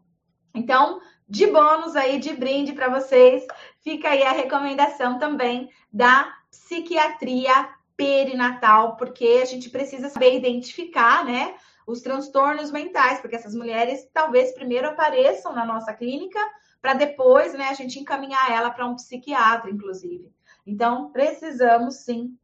Então, 0.53 0.99
de 1.27 1.47
bônus 1.47 1.95
aí, 1.95 2.19
de 2.19 2.33
brinde 2.33 2.73
para 2.73 2.89
vocês, 2.89 3.47
fica 3.79 4.09
aí 4.09 4.23
a 4.23 4.33
recomendação 4.33 5.17
também 5.17 5.69
da 5.93 6.29
psiquiatria 6.49 7.69
perinatal, 7.95 8.97
porque 8.97 9.39
a 9.41 9.45
gente 9.45 9.69
precisa 9.69 10.09
saber 10.09 10.35
identificar, 10.35 11.23
né, 11.23 11.55
os 11.87 12.01
transtornos 12.01 12.71
mentais, 12.71 13.21
porque 13.21 13.35
essas 13.35 13.55
mulheres 13.55 14.09
talvez 14.13 14.53
primeiro 14.53 14.89
apareçam 14.89 15.53
na 15.53 15.65
nossa 15.65 15.93
clínica 15.93 16.39
para 16.81 16.95
depois, 16.95 17.53
né, 17.53 17.69
a 17.69 17.73
gente 17.73 17.99
encaminhar 17.99 18.51
ela 18.51 18.71
para 18.71 18.87
um 18.87 18.95
psiquiatra, 18.95 19.69
inclusive. 19.69 20.31
Então, 20.65 21.11
precisamos 21.11 22.03
sim 22.03 22.35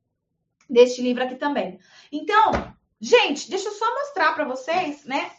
deste 0.69 1.01
livro 1.01 1.23
aqui 1.23 1.35
também. 1.35 1.79
Então, 2.11 2.51
gente, 2.99 3.49
deixa 3.49 3.69
eu 3.69 3.73
só 3.73 3.93
mostrar 3.95 4.33
para 4.33 4.45
vocês, 4.45 5.05
né, 5.05 5.31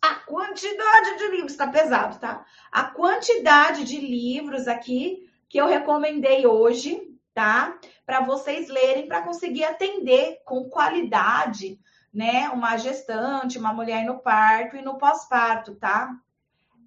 a 0.00 0.14
quantidade 0.14 1.18
de 1.18 1.28
livros 1.28 1.52
está 1.52 1.68
pesado, 1.68 2.18
tá? 2.18 2.44
A 2.72 2.84
quantidade 2.84 3.84
de 3.84 4.00
livros 4.00 4.66
aqui 4.66 5.28
que 5.48 5.58
eu 5.58 5.66
recomendei 5.66 6.46
hoje, 6.46 7.00
tá? 7.34 7.78
Para 8.06 8.20
vocês 8.20 8.68
lerem, 8.68 9.06
para 9.06 9.22
conseguir 9.22 9.64
atender 9.64 10.40
com 10.44 10.70
qualidade, 10.70 11.78
né? 12.12 12.48
Uma 12.48 12.78
gestante, 12.78 13.58
uma 13.58 13.74
mulher 13.74 14.04
no 14.04 14.20
parto 14.20 14.76
e 14.76 14.82
no 14.82 14.96
pós-parto, 14.96 15.74
tá? 15.74 16.10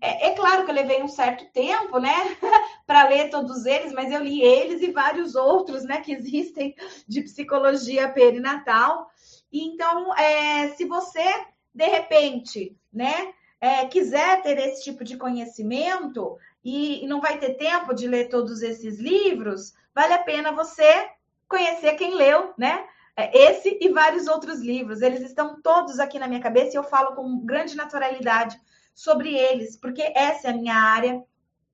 É, 0.03 0.27
é, 0.27 0.35
claro 0.35 0.65
que 0.65 0.71
eu 0.71 0.75
levei 0.75 1.01
um 1.01 1.07
certo 1.07 1.45
tempo, 1.53 1.97
né, 1.97 2.11
para 2.85 3.07
ler 3.07 3.29
todos 3.29 3.65
eles, 3.65 3.93
mas 3.93 4.11
eu 4.11 4.21
li 4.21 4.41
eles 4.41 4.81
e 4.81 4.91
vários 4.91 5.33
outros, 5.33 5.85
né, 5.85 6.01
que 6.01 6.11
existem 6.11 6.75
de 7.07 7.21
psicologia 7.21 8.09
perinatal. 8.09 9.09
Então, 9.49 10.13
é, 10.17 10.67
se 10.75 10.83
você 10.83 11.23
de 11.73 11.87
repente, 11.87 12.75
né, 12.91 13.33
é, 13.61 13.85
quiser 13.85 14.41
ter 14.41 14.57
esse 14.57 14.83
tipo 14.83 15.05
de 15.05 15.15
conhecimento 15.15 16.37
e, 16.61 17.05
e 17.05 17.07
não 17.07 17.21
vai 17.21 17.37
ter 17.37 17.53
tempo 17.53 17.93
de 17.93 18.05
ler 18.05 18.27
todos 18.27 18.61
esses 18.61 18.99
livros, 18.99 19.73
vale 19.95 20.11
a 20.11 20.21
pena 20.21 20.51
você 20.51 21.09
conhecer 21.47 21.93
quem 21.93 22.13
leu, 22.13 22.53
né? 22.57 22.85
É, 23.15 23.51
esse 23.51 23.77
e 23.79 23.87
vários 23.89 24.27
outros 24.27 24.59
livros. 24.59 25.01
Eles 25.01 25.21
estão 25.21 25.61
todos 25.61 25.97
aqui 25.99 26.19
na 26.19 26.27
minha 26.27 26.41
cabeça 26.41 26.75
e 26.75 26.77
eu 26.77 26.83
falo 26.83 27.15
com 27.15 27.45
grande 27.45 27.75
naturalidade 27.75 28.59
sobre 28.93 29.35
eles, 29.35 29.77
porque 29.77 30.01
essa 30.15 30.47
é 30.47 30.51
a 30.51 30.55
minha 30.55 30.75
área. 30.75 31.23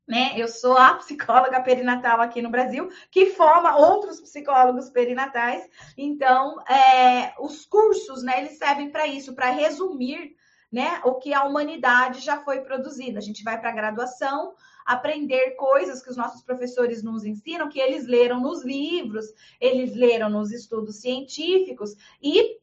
Né? 0.08 0.34
Eu 0.36 0.48
sou 0.48 0.76
a 0.76 0.96
psicóloga 1.00 1.62
perinatal 1.62 2.20
aqui 2.20 2.42
no 2.42 2.50
Brasil, 2.50 2.90
que 3.12 3.28
forma 3.28 3.78
outros 3.78 4.20
psicólogos 4.20 4.90
perinatais. 4.90 5.68
Então, 5.98 6.60
é, 6.68 7.34
os 7.40 7.66
cursos, 7.66 8.24
né, 8.24 8.40
eles 8.40 8.58
servem 8.58 8.90
para 8.90 9.06
isso, 9.06 9.36
para 9.36 9.52
resumir, 9.52 10.36
né, 10.72 11.02
o 11.04 11.16
que 11.16 11.34
a 11.34 11.46
humanidade 11.46 12.22
já 12.22 12.44
foi 12.44 12.62
produzida. 12.62 13.20
A 13.20 13.22
gente 13.22 13.44
vai 13.44 13.60
para 13.60 13.70
a 13.70 13.76
graduação, 13.76 14.54
aprender 14.86 15.52
coisas 15.52 16.02
que 16.02 16.10
os 16.10 16.18
nossos 16.18 16.42
professores 16.42 17.04
nos 17.04 17.24
ensinam, 17.24 17.70
que 17.70 17.80
eles 17.80 18.08
leram 18.08 18.40
nos 18.40 18.64
livros, 18.64 19.26
eles 19.62 19.96
leram 19.96 20.30
nos 20.30 20.52
estudos 20.52 21.02
científicos 21.02 21.96
e, 22.22 22.58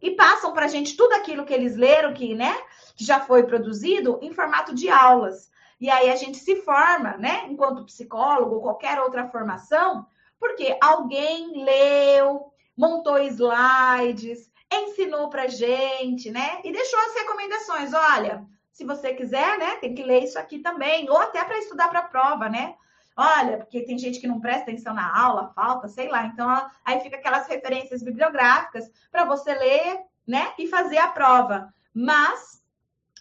e 0.00 0.12
passam 0.12 0.52
para 0.52 0.64
a 0.64 0.68
gente 0.68 0.96
tudo 0.96 1.12
aquilo 1.12 1.44
que 1.44 1.52
eles 1.52 1.76
leram, 1.76 2.14
que, 2.14 2.34
né, 2.34 2.56
que 2.96 3.04
já 3.04 3.20
foi 3.20 3.42
produzido, 3.42 4.18
em 4.22 4.32
formato 4.32 4.74
de 4.74 4.88
aulas. 4.88 5.50
E 5.80 5.90
aí 5.90 6.10
a 6.10 6.16
gente 6.16 6.38
se 6.38 6.56
forma, 6.56 7.16
né, 7.16 7.46
enquanto 7.48 7.84
psicólogo 7.84 8.56
ou 8.56 8.62
qualquer 8.62 9.00
outra 9.00 9.28
formação, 9.28 10.06
porque 10.38 10.76
alguém 10.80 11.64
leu, 11.64 12.52
montou 12.76 13.18
slides, 13.18 14.50
ensinou 14.72 15.28
pra 15.28 15.48
gente, 15.48 16.30
né? 16.30 16.60
E 16.64 16.72
deixou 16.72 16.98
as 17.00 17.14
recomendações. 17.14 17.92
Olha, 17.92 18.46
se 18.72 18.84
você 18.84 19.12
quiser, 19.12 19.58
né, 19.58 19.76
tem 19.76 19.94
que 19.94 20.02
ler 20.02 20.24
isso 20.24 20.38
aqui 20.38 20.60
também, 20.60 21.10
ou 21.10 21.18
até 21.18 21.44
para 21.44 21.58
estudar 21.58 21.88
para 21.88 22.00
a 22.00 22.08
prova, 22.08 22.48
né? 22.48 22.74
Olha, 23.22 23.58
porque 23.58 23.82
tem 23.82 23.98
gente 23.98 24.18
que 24.18 24.26
não 24.26 24.40
presta 24.40 24.62
atenção 24.62 24.94
na 24.94 25.14
aula, 25.14 25.52
falta, 25.54 25.88
sei 25.88 26.08
lá. 26.08 26.24
Então, 26.24 26.48
aí 26.82 27.00
fica 27.00 27.16
aquelas 27.16 27.46
referências 27.46 28.02
bibliográficas 28.02 28.90
para 29.12 29.26
você 29.26 29.52
ler, 29.52 30.00
né, 30.26 30.54
e 30.58 30.66
fazer 30.66 30.96
a 30.96 31.08
prova. 31.08 31.68
Mas 31.92 32.59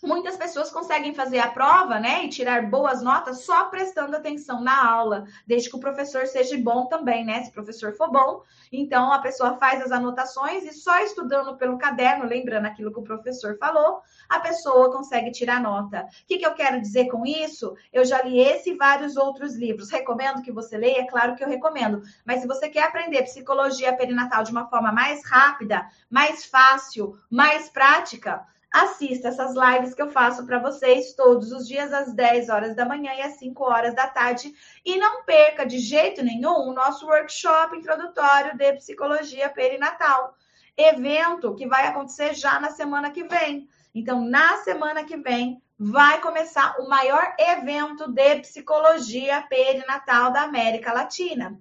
muitas 0.04 0.38
pessoas 0.38 0.72
conseguem 0.72 1.14
fazer 1.14 1.40
a 1.40 1.50
prova, 1.50 2.00
né, 2.00 2.26
e 2.26 2.30
tirar 2.30 2.70
boas 2.70 3.02
notas 3.02 3.44
só 3.44 3.66
prestando 3.66 4.16
atenção 4.16 4.62
na 4.62 4.90
aula, 4.90 5.26
desde 5.46 5.70
que 5.70 5.76
o 5.76 5.80
professor 5.80 6.26
seja 6.28 6.58
bom 6.58 6.88
também, 6.88 7.26
né? 7.26 7.44
Se 7.44 7.50
o 7.50 7.54
professor 7.54 7.94
for 7.94 8.10
bom, 8.12 8.42
então 8.72 9.12
a 9.12 9.20
pessoa 9.20 9.58
faz 9.58 9.82
as 9.82 9.92
anotações 9.92 10.64
e 10.64 10.74
só 10.74 11.00
estudando 11.00 11.58
pelo 11.58 11.78
caderno, 11.78 12.26
lembrando 12.26 12.66
aquilo 12.66 12.92
que 12.92 13.00
o 13.00 13.04
professor 13.04 13.58
falou, 13.58 14.02
a 14.28 14.40
pessoa 14.40 14.92
consegue 14.92 15.32
tirar 15.32 15.62
nota. 15.62 16.02
O 16.02 16.28
que, 16.28 16.38
que 16.38 16.46
eu 16.46 16.54
quero 16.54 16.82
dizer 16.82 17.08
com 17.10 17.26
isso? 17.26 17.76
Eu 17.92 18.06
já 18.06 18.22
li 18.22 18.40
esse 18.40 18.72
e 18.72 18.76
vários 18.76 19.18
outros 19.18 19.56
livros. 19.56 19.90
Recomendo 19.90 20.42
que 20.42 20.52
você 20.52 20.78
leia, 20.78 21.02
é 21.02 21.08
claro 21.08 21.36
que 21.36 21.44
eu 21.44 21.48
recomendo. 21.48 22.02
Mas 22.26 22.42
se 22.42 22.48
você 22.48 22.70
quer 22.70 22.84
aprender 22.84 23.24
psicologia 23.24 23.96
perinatal 23.96 24.44
de 24.44 24.52
uma 24.52 24.68
forma 24.68 24.92
mais 24.92 25.26
rápida, 25.26 25.88
mais 26.10 26.46
fácil, 26.46 27.18
mais 27.30 27.70
prática, 27.70 28.46
assista 28.72 29.30
essas 29.30 29.56
lives 29.56 29.94
que 29.94 30.02
eu 30.02 30.12
faço 30.12 30.46
para 30.46 30.60
vocês 30.60 31.14
todos 31.14 31.52
os 31.52 31.68
dias 31.68 31.92
às 31.92 32.14
10 32.14 32.50
horas 32.50 32.76
da 32.76 32.86
manhã 32.86 33.14
e 33.14 33.22
às 33.22 33.34
5 33.34 33.64
horas 33.64 33.96
da 33.96 34.08
tarde. 34.08 34.54
E 34.86 34.98
não 34.98 35.24
perca 35.24 35.66
de 35.66 35.80
jeito 35.80 36.24
nenhum 36.24 36.70
o 36.70 36.74
nosso 36.74 37.06
workshop 37.08 37.76
introdutório 37.76 38.58
de 38.58 38.74
psicologia 38.74 39.50
perinatal. 39.50 40.36
Evento 40.78 41.56
que 41.56 41.68
vai 41.68 41.88
acontecer 41.88 42.34
já 42.34 42.60
na 42.60 42.72
semana 42.72 43.12
que 43.12 43.24
vem. 43.24 43.68
Então, 43.94 44.24
na 44.24 44.58
semana 44.58 45.04
que 45.04 45.18
vem, 45.18 45.62
vai 45.78 46.22
começar 46.22 46.76
o 46.80 46.88
maior 46.88 47.34
evento 47.40 48.12
de 48.12 48.36
psicologia 48.42 49.42
perinatal 49.50 50.32
da 50.32 50.44
América 50.44 50.94
Latina. 50.94 51.60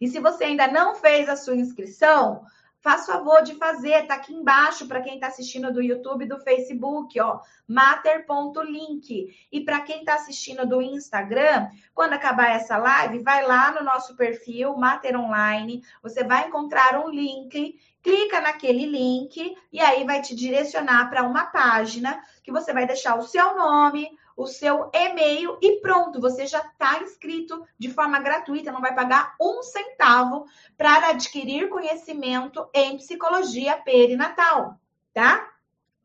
E 0.00 0.08
se 0.08 0.18
você 0.18 0.44
ainda 0.44 0.66
não 0.66 0.94
fez 0.94 1.28
a 1.28 1.36
sua 1.36 1.54
inscrição, 1.54 2.44
Faz 2.84 3.06
favor 3.06 3.42
de 3.42 3.54
fazer, 3.54 4.06
tá 4.06 4.16
aqui 4.16 4.34
embaixo 4.34 4.86
para 4.86 5.00
quem 5.00 5.14
está 5.14 5.28
assistindo 5.28 5.72
do 5.72 5.80
YouTube, 5.80 6.26
do 6.26 6.38
Facebook, 6.40 7.18
ó, 7.18 7.40
mater.link. 7.66 9.34
E 9.50 9.60
para 9.62 9.80
quem 9.80 10.00
está 10.00 10.16
assistindo 10.16 10.68
do 10.68 10.82
Instagram, 10.82 11.66
quando 11.94 12.12
acabar 12.12 12.50
essa 12.50 12.76
live, 12.76 13.20
vai 13.20 13.42
lá 13.42 13.72
no 13.72 13.82
nosso 13.82 14.14
perfil 14.14 14.76
Mater 14.76 15.18
Online, 15.18 15.82
você 16.02 16.22
vai 16.22 16.46
encontrar 16.46 17.02
um 17.02 17.08
link, 17.08 17.80
clica 18.02 18.38
naquele 18.42 18.84
link 18.84 19.56
e 19.72 19.80
aí 19.80 20.04
vai 20.04 20.20
te 20.20 20.34
direcionar 20.34 21.08
para 21.08 21.22
uma 21.22 21.46
página 21.46 22.22
que 22.42 22.52
você 22.52 22.70
vai 22.74 22.86
deixar 22.86 23.18
o 23.18 23.22
seu 23.22 23.56
nome, 23.56 24.10
o 24.36 24.46
seu 24.46 24.90
e-mail 24.92 25.58
e 25.62 25.80
pronto, 25.80 26.20
você 26.20 26.46
já 26.46 26.58
está 26.58 27.00
inscrito 27.00 27.64
de 27.78 27.90
forma 27.90 28.18
gratuita, 28.18 28.72
não 28.72 28.80
vai 28.80 28.94
pagar 28.94 29.34
um 29.40 29.62
centavo 29.62 30.46
para 30.76 31.10
adquirir 31.10 31.68
conhecimento 31.68 32.68
em 32.74 32.96
psicologia 32.96 33.76
perinatal, 33.76 34.74
tá? 35.12 35.50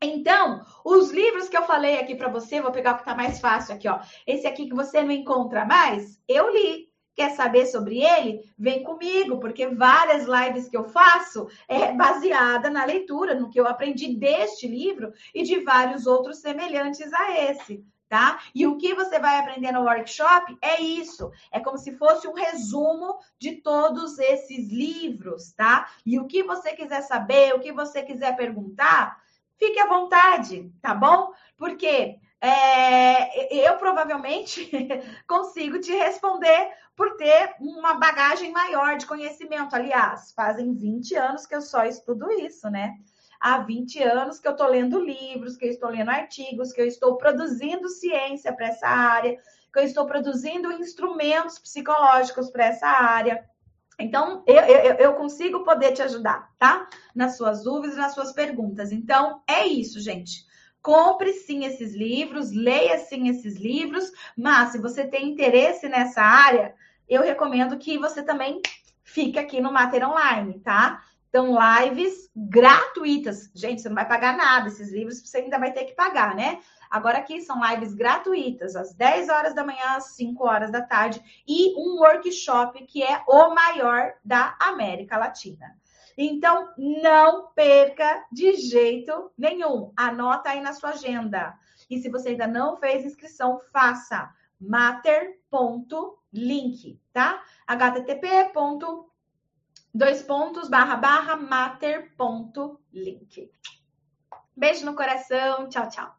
Então, 0.02 0.64
os 0.84 1.10
livros 1.10 1.48
que 1.48 1.56
eu 1.56 1.64
falei 1.64 1.98
aqui 1.98 2.14
para 2.14 2.30
você, 2.30 2.60
vou 2.60 2.72
pegar 2.72 2.92
o 2.92 2.94
que 2.94 3.02
está 3.02 3.14
mais 3.14 3.38
fácil 3.38 3.74
aqui, 3.74 3.86
ó. 3.86 4.00
Esse 4.26 4.46
aqui 4.46 4.66
que 4.66 4.74
você 4.74 5.02
não 5.02 5.10
encontra 5.10 5.64
mais, 5.64 6.20
eu 6.26 6.50
li. 6.50 6.88
Quer 7.14 7.32
saber 7.32 7.66
sobre 7.66 8.00
ele? 8.02 8.40
Vem 8.56 8.82
comigo, 8.82 9.40
porque 9.40 9.66
várias 9.66 10.26
lives 10.26 10.70
que 10.70 10.76
eu 10.76 10.84
faço 10.84 11.48
é 11.68 11.92
baseada 11.92 12.70
na 12.70 12.84
leitura, 12.84 13.34
no 13.34 13.50
que 13.50 13.60
eu 13.60 13.66
aprendi 13.66 14.16
deste 14.16 14.66
livro 14.66 15.12
e 15.34 15.42
de 15.42 15.58
vários 15.58 16.06
outros 16.06 16.38
semelhantes 16.38 17.12
a 17.12 17.50
esse 17.50 17.84
tá? 18.10 18.40
E 18.52 18.66
o 18.66 18.76
que 18.76 18.92
você 18.92 19.20
vai 19.20 19.38
aprender 19.38 19.70
no 19.70 19.84
workshop 19.84 20.58
é 20.60 20.82
isso. 20.82 21.30
É 21.52 21.60
como 21.60 21.78
se 21.78 21.96
fosse 21.96 22.26
um 22.26 22.34
resumo 22.34 23.20
de 23.38 23.52
todos 23.62 24.18
esses 24.18 24.68
livros, 24.68 25.52
tá? 25.52 25.88
E 26.04 26.18
o 26.18 26.26
que 26.26 26.42
você 26.42 26.72
quiser 26.72 27.02
saber, 27.02 27.54
o 27.54 27.60
que 27.60 27.72
você 27.72 28.02
quiser 28.02 28.36
perguntar, 28.36 29.22
fique 29.56 29.78
à 29.78 29.86
vontade, 29.86 30.72
tá 30.82 30.92
bom? 30.92 31.32
Porque 31.56 32.18
é, 32.40 33.64
eu 33.64 33.76
provavelmente 33.76 34.68
consigo 35.28 35.78
te 35.78 35.92
responder 35.92 36.72
por 36.96 37.16
ter 37.16 37.54
uma 37.60 37.94
bagagem 37.94 38.50
maior 38.50 38.96
de 38.96 39.06
conhecimento. 39.06 39.76
Aliás, 39.76 40.32
fazem 40.32 40.74
20 40.74 41.14
anos 41.14 41.46
que 41.46 41.54
eu 41.54 41.62
só 41.62 41.84
estudo 41.84 42.28
isso, 42.32 42.68
né? 42.68 42.96
Há 43.40 43.58
20 43.58 44.02
anos 44.02 44.38
que 44.38 44.46
eu 44.46 44.52
estou 44.52 44.68
lendo 44.68 45.00
livros, 45.00 45.56
que 45.56 45.64
eu 45.64 45.70
estou 45.70 45.88
lendo 45.88 46.10
artigos, 46.10 46.72
que 46.72 46.80
eu 46.80 46.86
estou 46.86 47.16
produzindo 47.16 47.88
ciência 47.88 48.52
para 48.52 48.66
essa 48.66 48.86
área, 48.86 49.38
que 49.72 49.78
eu 49.78 49.82
estou 49.82 50.04
produzindo 50.04 50.70
instrumentos 50.72 51.58
psicológicos 51.58 52.50
para 52.50 52.66
essa 52.66 52.86
área. 52.86 53.44
Então, 53.98 54.42
eu, 54.46 54.56
eu, 54.56 54.94
eu, 54.94 55.14
consigo 55.14 55.64
poder 55.64 55.92
te 55.92 56.02
ajudar, 56.02 56.50
tá? 56.58 56.88
Nas 57.14 57.36
suas 57.36 57.64
dúvidas, 57.64 57.96
nas 57.96 58.14
suas 58.14 58.32
perguntas. 58.32 58.92
Então, 58.92 59.42
é 59.46 59.66
isso, 59.66 60.00
gente. 60.00 60.44
Compre 60.82 61.32
sim 61.34 61.64
esses 61.64 61.94
livros, 61.94 62.52
leia 62.52 62.98
sim 62.98 63.28
esses 63.28 63.56
livros, 63.56 64.10
mas 64.36 64.72
se 64.72 64.78
você 64.78 65.06
tem 65.06 65.28
interesse 65.28 65.88
nessa 65.88 66.22
área, 66.22 66.74
eu 67.08 67.22
recomendo 67.22 67.76
que 67.76 67.98
você 67.98 68.22
também 68.22 68.62
fique 69.04 69.38
aqui 69.38 69.60
no 69.60 69.72
Mater 69.72 70.08
Online, 70.08 70.58
tá? 70.60 71.02
Então, 71.30 71.56
lives 71.56 72.28
gratuitas. 72.34 73.50
Gente, 73.54 73.80
você 73.80 73.88
não 73.88 73.94
vai 73.94 74.06
pagar 74.06 74.36
nada. 74.36 74.66
Esses 74.66 74.92
livros 74.92 75.20
você 75.20 75.38
ainda 75.38 75.60
vai 75.60 75.72
ter 75.72 75.84
que 75.84 75.94
pagar, 75.94 76.34
né? 76.34 76.58
Agora 76.90 77.18
aqui 77.18 77.40
são 77.40 77.60
lives 77.70 77.94
gratuitas, 77.94 78.74
às 78.74 78.92
10 78.92 79.28
horas 79.28 79.54
da 79.54 79.64
manhã, 79.64 79.96
às 79.96 80.16
5 80.16 80.44
horas 80.44 80.72
da 80.72 80.82
tarde, 80.82 81.22
e 81.46 81.72
um 81.78 82.00
workshop 82.00 82.84
que 82.84 83.00
é 83.00 83.22
o 83.28 83.54
maior 83.54 84.12
da 84.24 84.56
América 84.60 85.16
Latina. 85.16 85.78
Então, 86.18 86.68
não 86.76 87.46
perca 87.54 88.26
de 88.32 88.54
jeito 88.54 89.30
nenhum. 89.38 89.92
Anota 89.96 90.50
aí 90.50 90.60
na 90.60 90.72
sua 90.72 90.90
agenda. 90.90 91.56
E 91.88 91.98
se 91.98 92.10
você 92.10 92.30
ainda 92.30 92.48
não 92.48 92.76
fez 92.76 93.06
inscrição, 93.06 93.60
faça 93.72 94.34
mater.link, 94.60 95.40
tá? 97.12 97.40
http. 97.68 98.52
Dois 99.92 100.22
pontos, 100.22 100.68
barra, 100.68 100.96
barra, 100.96 101.36
mater.link. 101.36 102.80
Beijo 104.56 104.86
no 104.86 104.94
coração. 104.94 105.68
Tchau, 105.68 105.88
tchau. 105.88 106.08